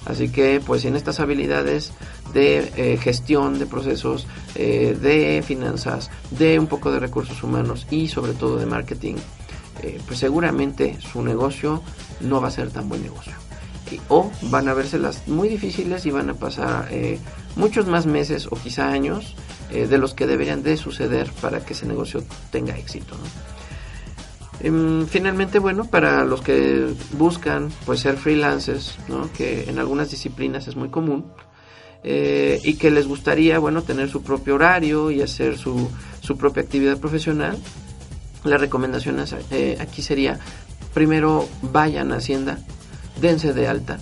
Así 0.07 0.31
que 0.31 0.63
pues 0.65 0.87
en 0.87 0.97
estas 0.97 1.21
habilidades 1.21 1.93
de 2.33 2.73
eh, 2.77 2.97
gestión 2.97 3.59
de 3.59 3.67
procesos, 3.67 4.27
eh, 4.55 4.97
de 5.01 5.43
finanzas, 5.47 6.11
de 6.31 6.59
un 6.59 6.67
poco 6.67 6.91
de 6.91 6.99
recursos 6.99 7.43
humanos 7.43 7.87
y 7.91 8.09
sobre 8.09 8.33
todo 8.33 8.57
de 8.57 8.67
marketing, 8.67 9.17
pues 10.07 10.19
seguramente 10.19 10.99
su 11.01 11.23
negocio 11.23 11.83
no 12.21 12.43
va 12.43 12.49
a 12.49 12.51
ser 12.51 12.71
tan 12.71 12.87
buen 12.87 13.03
negocio. 13.03 13.40
O 14.09 14.31
van 14.43 14.69
a 14.69 14.75
vérselas 14.75 15.27
muy 15.27 15.49
difíciles 15.49 16.07
y 16.07 16.11
van 16.11 16.31
a 16.31 16.35
pasar 16.35 16.89
muchos 17.57 17.87
más 17.87 18.07
meses 18.07 18.47
o 18.51 18.57
quizá 18.57 18.91
años 18.91 19.35
eh, 19.71 19.87
de 19.87 19.99
los 19.99 20.15
que 20.15 20.27
deberían 20.27 20.63
de 20.63 20.77
suceder 20.77 21.31
para 21.41 21.65
que 21.65 21.75
ese 21.75 21.87
negocio 21.87 22.25
tenga 22.51 22.77
éxito. 22.77 23.15
Em, 24.61 25.07
finalmente, 25.07 25.59
bueno, 25.59 25.85
para 25.85 26.25
los 26.25 26.43
que 26.43 26.93
buscan 27.13 27.71
pues 27.87 28.01
ser 28.01 28.17
freelancers, 28.17 28.97
que 29.37 29.71
en 29.71 29.79
algunas 29.79 30.11
disciplinas 30.11 30.67
es 30.69 30.77
muy 30.77 30.89
común, 30.89 31.33
eh, 32.03 32.61
y 32.65 32.75
que 32.75 32.91
les 32.91 33.07
gustaría, 33.07 33.59
bueno, 33.59 33.83
tener 33.83 34.09
su 34.11 34.23
propio 34.23 34.57
horario 34.57 35.11
y 35.11 35.23
hacer 35.23 35.57
su, 35.57 35.89
su 36.21 36.37
propia 36.37 36.63
actividad 36.63 36.99
profesional, 36.99 37.57
la 38.43 38.57
recomendación 38.57 39.23
eh, 39.51 39.77
aquí 39.81 40.03
sería, 40.03 40.41
primero 40.95 41.49
vayan 41.63 42.11
a 42.11 42.17
Hacienda, 42.17 42.59
dense 43.21 43.53
de 43.53 43.69
alta, 43.69 43.99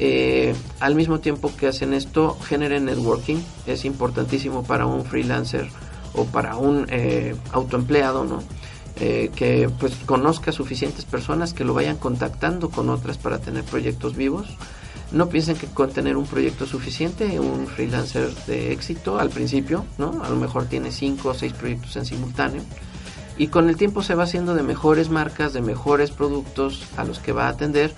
eh, 0.00 0.54
al 0.78 0.94
mismo 0.94 1.18
tiempo 1.18 1.52
que 1.56 1.66
hacen 1.66 1.92
esto, 1.92 2.38
generen 2.40 2.84
networking. 2.84 3.38
Es 3.66 3.84
importantísimo 3.84 4.62
para 4.62 4.86
un 4.86 5.04
freelancer 5.04 5.68
o 6.14 6.24
para 6.24 6.56
un 6.56 6.86
eh, 6.90 7.34
autoempleado, 7.52 8.24
¿no? 8.24 8.42
Eh, 9.00 9.30
que 9.34 9.70
pues 9.78 9.94
conozca 10.06 10.50
suficientes 10.50 11.04
personas 11.04 11.52
que 11.52 11.64
lo 11.64 11.72
vayan 11.72 11.96
contactando 11.96 12.68
con 12.68 12.90
otras 12.90 13.16
para 13.16 13.38
tener 13.38 13.64
proyectos 13.64 14.16
vivos. 14.16 14.48
No 15.12 15.28
piensen 15.28 15.56
que 15.56 15.66
con 15.66 15.90
tener 15.90 16.16
un 16.16 16.26
proyecto 16.26 16.66
suficiente, 16.66 17.40
un 17.40 17.66
freelancer 17.66 18.28
de 18.46 18.72
éxito 18.72 19.18
al 19.18 19.30
principio, 19.30 19.84
¿no? 19.98 20.22
A 20.22 20.28
lo 20.28 20.36
mejor 20.36 20.66
tiene 20.66 20.92
cinco 20.92 21.30
o 21.30 21.34
seis 21.34 21.52
proyectos 21.52 21.96
en 21.96 22.06
simultáneo. 22.06 22.62
Y 23.38 23.46
con 23.48 23.68
el 23.68 23.76
tiempo 23.76 24.02
se 24.02 24.16
va 24.16 24.24
haciendo 24.24 24.54
de 24.54 24.64
mejores 24.64 25.10
marcas, 25.10 25.52
de 25.52 25.62
mejores 25.62 26.10
productos 26.10 26.82
a 26.96 27.04
los 27.04 27.20
que 27.20 27.32
va 27.32 27.46
a 27.46 27.50
atender 27.50 27.94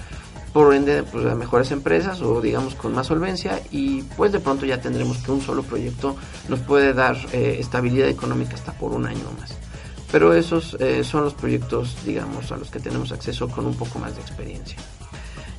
por 0.53 0.75
ende 0.75 1.03
pues, 1.05 1.27
a 1.27 1.35
mejores 1.35 1.71
empresas 1.71 2.21
o 2.23 2.41
digamos 2.41 2.75
con 2.75 2.95
más 2.95 3.07
solvencia 3.07 3.61
y 3.71 4.03
pues 4.03 4.33
de 4.33 4.41
pronto 4.41 4.67
ya 4.67 4.81
tendremos 4.81 5.19
que 5.19 5.31
un 5.31 5.41
solo 5.41 5.63
proyecto 5.63 6.17
nos 6.49 6.61
puede 6.61 6.93
dar 6.93 7.17
eh, 7.33 7.57
estabilidad 7.61 8.09
económica 8.09 8.55
hasta 8.55 8.73
por 8.73 8.93
un 8.93 9.07
año 9.07 9.25
más. 9.39 9.57
Pero 10.11 10.35
esos 10.35 10.77
eh, 10.81 11.05
son 11.05 11.25
los 11.25 11.35
proyectos 11.35 11.97
digamos 12.05 12.51
a 12.51 12.57
los 12.57 12.71
que 12.71 12.81
tenemos 12.81 13.13
acceso 13.13 13.49
con 13.49 13.67
un 13.67 13.75
poco 13.75 13.99
más 13.99 14.17
de 14.17 14.23
experiencia. 14.23 14.77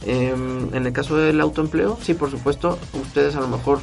Em, 0.06 0.74
en 0.74 0.86
el 0.86 0.94
caso 0.94 1.16
del 1.16 1.40
autoempleo, 1.40 1.98
sí 2.02 2.14
por 2.14 2.32
supuesto, 2.32 2.78
ustedes 2.94 3.36
a 3.36 3.40
lo 3.40 3.48
mejor 3.48 3.80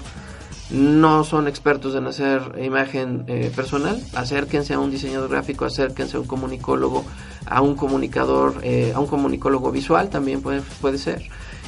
no 0.70 1.24
son 1.24 1.48
expertos 1.48 1.94
en 1.94 2.06
hacer 2.06 2.42
imagen 2.62 3.24
eh, 3.26 3.50
personal, 3.54 4.02
acérquense 4.14 4.74
a 4.74 4.78
un 4.78 4.90
diseñador 4.90 5.30
gráfico, 5.30 5.64
acérquense 5.64 6.18
a 6.18 6.20
un 6.20 6.26
comunicólogo, 6.26 7.04
a 7.48 7.60
un 7.62 7.74
comunicador, 7.74 8.60
eh, 8.62 8.92
a 8.94 9.00
un 9.00 9.06
comunicólogo 9.06 9.70
visual 9.70 10.10
también 10.10 10.42
puede, 10.42 10.62
puede 10.80 10.98
ser. 10.98 11.22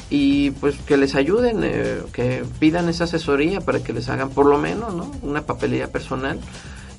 Y 0.09 0.51
pues 0.51 0.75
que 0.85 0.97
les 0.97 1.15
ayuden, 1.15 1.61
eh, 1.63 2.01
que 2.11 2.43
pidan 2.59 2.89
esa 2.89 3.05
asesoría 3.05 3.61
para 3.61 3.81
que 3.81 3.93
les 3.93 4.09
hagan 4.09 4.29
por 4.29 4.45
lo 4.45 4.57
menos 4.57 4.93
¿no? 4.93 5.11
una 5.21 5.43
papelería 5.43 5.91
personal, 5.91 6.39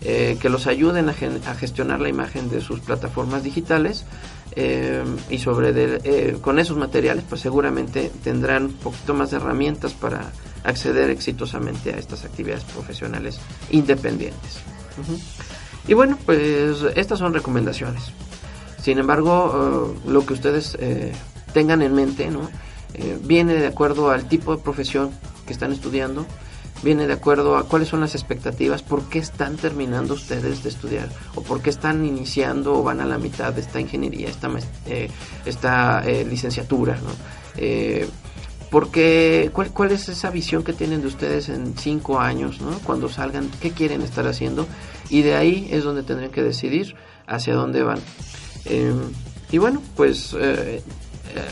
que 0.02 0.48
los 0.48 0.66
ayuden 0.66 1.08
a, 1.08 1.12
a, 1.12 1.54
gestionar 1.54 2.00
la 2.00 2.08
imagen 2.08 2.50
de 2.50 2.60
sus 2.60 2.80
plataformas 2.80 3.44
digitales 3.44 4.04
y 5.30 5.38
sobre 5.38 6.40
con 6.40 6.58
esos 6.58 6.76
materiales 6.76 7.22
pues 7.28 7.40
seguramente 7.40 8.10
tendrán 8.24 8.64
un 8.64 8.72
poquito 8.72 9.14
más 9.14 9.30
de 9.30 9.36
herramientas 9.36 9.92
para 9.92 10.32
acceder 10.64 11.08
exitosamente 11.10 11.92
a 11.92 11.98
estas 11.98 12.24
actividades 12.24 12.64
profesionales 12.64 13.38
independientes. 13.70 14.58
Y 15.86 15.94
bueno, 15.94 16.18
pues 16.24 16.82
estas 16.94 17.18
son 17.18 17.34
recomendaciones. 17.34 18.12
Sin 18.82 18.98
embargo, 18.98 19.94
eh, 19.94 20.10
lo 20.10 20.26
que 20.26 20.34
ustedes 20.34 20.76
eh, 20.80 21.12
tengan 21.54 21.82
en 21.82 21.94
mente. 21.94 22.28
Eh, 22.94 23.18
viene 23.22 23.54
de 23.54 23.68
acuerdo 23.68 24.10
al 24.10 24.28
tipo 24.28 24.54
de 24.54 24.62
profesión 24.62 25.10
que 25.46 25.52
están 25.52 25.72
estudiando, 25.72 26.26
viene 26.82 27.06
de 27.06 27.12
acuerdo 27.14 27.56
a 27.56 27.66
cuáles 27.68 27.88
son 27.88 28.00
las 28.00 28.14
expectativas, 28.14 28.82
por 28.82 29.08
qué 29.08 29.18
están 29.20 29.56
terminando 29.56 30.14
ustedes 30.14 30.62
de 30.62 30.68
estudiar 30.68 31.08
o 31.36 31.42
por 31.42 31.62
qué 31.62 31.70
están 31.70 32.04
iniciando 32.04 32.74
o 32.74 32.82
van 32.82 33.00
a 33.00 33.06
la 33.06 33.18
mitad 33.18 33.52
de 33.52 33.60
esta 33.60 33.80
ingeniería, 33.80 34.28
esta, 34.28 34.50
esta 35.46 36.02
licenciatura. 36.28 36.96
¿no? 36.96 37.12
Porque, 38.70 39.50
¿cuál, 39.52 39.70
¿cuál 39.70 39.92
es 39.92 40.08
esa 40.08 40.30
visión 40.30 40.64
que 40.64 40.72
tienen 40.72 41.02
de 41.02 41.06
ustedes 41.06 41.50
en 41.50 41.76
cinco 41.78 42.20
años, 42.20 42.60
¿no? 42.60 42.78
cuando 42.80 43.08
salgan? 43.08 43.50
¿Qué 43.60 43.70
quieren 43.70 44.02
estar 44.02 44.26
haciendo? 44.26 44.66
Y 45.08 45.22
de 45.22 45.34
ahí 45.34 45.68
es 45.70 45.84
donde 45.84 46.02
tendrían 46.02 46.32
que 46.32 46.42
decidir 46.42 46.96
hacia 47.26 47.54
dónde 47.54 47.82
van. 47.82 47.98
Em, 48.64 49.00
y 49.50 49.58
bueno, 49.58 49.82
pues 49.96 50.34
eh, 50.38 50.82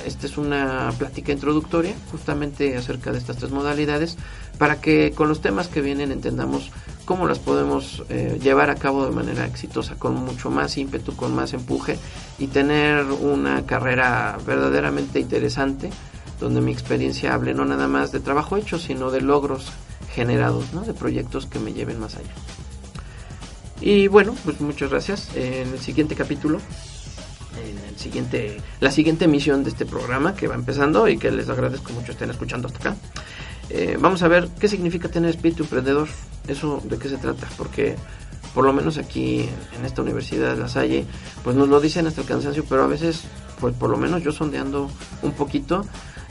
esta 0.07 0.27
es 0.27 0.37
una 0.37 0.93
plática 0.99 1.33
introductoria 1.33 1.95
justamente 2.11 2.77
acerca 2.77 3.13
de 3.13 3.19
estas 3.19 3.39
tres 3.39 3.51
modalidades 3.51 4.17
para 4.59 4.81
que 4.81 5.13
con 5.13 5.29
los 5.29 5.41
temas 5.41 5.69
que 5.69 5.81
vienen 5.81 6.13
entendamos 6.13 6.71
cómo 7.05 7.27
las 7.27 7.39
podemos 7.39 8.03
eh, 8.09 8.39
llevar 8.43 8.71
a 8.71 8.75
cabo 8.75 9.07
de 9.07 9.13
manera 9.13 9.47
exitosa, 9.47 9.97
con 9.97 10.15
mucho 10.15 10.51
más 10.51 10.77
ímpetu, 10.77 11.17
con 11.17 11.35
más 11.35 11.53
empuje 11.55 11.99
y 12.39 12.49
tener 12.49 13.05
una 13.05 13.65
carrera 13.65 14.39
verdaderamente 14.47 15.19
interesante 15.19 15.91
donde 16.39 16.61
mi 16.61 16.73
experiencia 16.73 17.35
hable 17.35 17.55
no 17.55 17.65
nada 17.65 17.89
más 17.89 18.13
de 18.13 18.21
trabajo 18.21 18.57
hecho, 18.57 18.79
sino 18.79 19.11
de 19.11 19.21
logros 19.21 19.73
generados, 20.13 20.73
¿no? 20.73 20.83
de 20.83 20.95
proyectos 20.95 21.47
que 21.47 21.59
me 21.59 21.73
lleven 21.73 22.01
más 22.01 22.17
allá. 22.17 22.33
Y 23.81 24.09
bueno, 24.09 24.35
pues 24.45 24.61
muchas 24.61 24.91
gracias. 24.91 25.31
En 25.35 25.69
el 25.69 25.81
siguiente 25.81 26.15
capítulo, 26.15 26.61
en 27.57 27.79
el 27.89 27.99
siguiente, 27.99 28.61
la 28.81 28.91
siguiente 28.91 29.25
emisión 29.25 29.65
de 29.65 29.71
este 29.71 29.87
programa 29.87 30.35
que 30.35 30.49
va 30.49 30.55
empezando 30.55 31.09
y 31.09 31.19
que 31.19 31.31
les 31.31 31.49
agradezco 31.49 31.93
mucho 31.93 32.13
estén 32.13 32.31
escuchando 32.31 32.69
hasta 32.69 32.79
acá. 32.79 32.97
Eh, 33.69 33.97
vamos 34.01 34.23
a 34.23 34.29
ver 34.29 34.49
qué 34.59 34.69
significa 34.69 35.09
tener 35.09 35.31
espíritu 35.31 35.63
emprendedor, 35.63 36.09
eso 36.49 36.83
de 36.85 36.99
qué 36.99 37.09
se 37.09 37.19
trata, 37.19 37.49
porque 37.57 37.97
por 38.55 38.65
lo 38.65 38.73
menos 38.73 38.99
aquí 38.99 39.49
en 39.79 39.85
esta 39.85 40.03
universidad 40.03 40.55
de 40.55 40.61
La 40.61 40.69
Salle, 40.69 41.05
pues 41.45 41.55
nos 41.57 41.69
lo 41.69 41.81
dicen 41.81 42.07
hasta 42.07 42.23
el 42.23 42.27
cansancio, 42.27 42.65
pero 42.69 42.83
a 42.83 42.89
veces, 42.89 43.23
pues 43.61 43.75
por 43.75 43.91
lo 43.91 43.97
menos 43.97 44.23
yo 44.23 44.33
sondeando 44.33 44.91
un 45.23 45.33
poquito, 45.33 45.85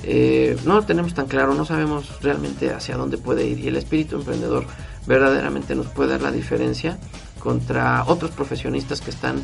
eh, 0.03 0.57
no 0.65 0.75
lo 0.75 0.83
tenemos 0.83 1.13
tan 1.13 1.27
claro, 1.27 1.53
no 1.53 1.65
sabemos 1.65 2.21
realmente 2.21 2.73
hacia 2.73 2.97
dónde 2.97 3.17
puede 3.17 3.45
ir 3.45 3.59
y 3.59 3.67
el 3.67 3.77
espíritu 3.77 4.17
emprendedor 4.17 4.65
verdaderamente 5.07 5.75
nos 5.75 5.87
puede 5.87 6.11
dar 6.11 6.21
la 6.21 6.31
diferencia 6.31 6.99
contra 7.39 8.03
otros 8.05 8.31
profesionistas 8.31 9.01
que 9.01 9.11
están 9.11 9.43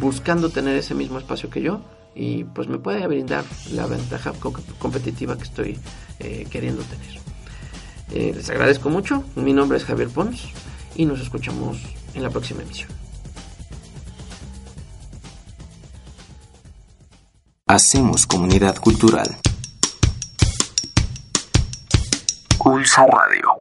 buscando 0.00 0.50
tener 0.50 0.76
ese 0.76 0.94
mismo 0.94 1.18
espacio 1.18 1.50
que 1.50 1.62
yo 1.62 1.80
y 2.14 2.44
pues 2.44 2.68
me 2.68 2.78
puede 2.78 3.06
brindar 3.06 3.44
la 3.72 3.86
ventaja 3.86 4.32
competitiva 4.78 5.36
que 5.36 5.42
estoy 5.42 5.78
eh, 6.20 6.46
queriendo 6.50 6.82
tener. 6.82 7.20
Eh, 8.12 8.32
les 8.34 8.48
agradezco 8.50 8.90
mucho, 8.90 9.24
mi 9.34 9.52
nombre 9.52 9.78
es 9.78 9.84
Javier 9.84 10.08
Pons 10.08 10.48
y 10.94 11.06
nos 11.06 11.20
escuchamos 11.20 11.78
en 12.14 12.22
la 12.22 12.30
próxima 12.30 12.62
emisión. 12.62 12.90
Hacemos 17.66 18.26
comunidad 18.26 18.76
cultural. 18.76 19.36
Pulso 22.58 23.06
Radio. 23.06 23.60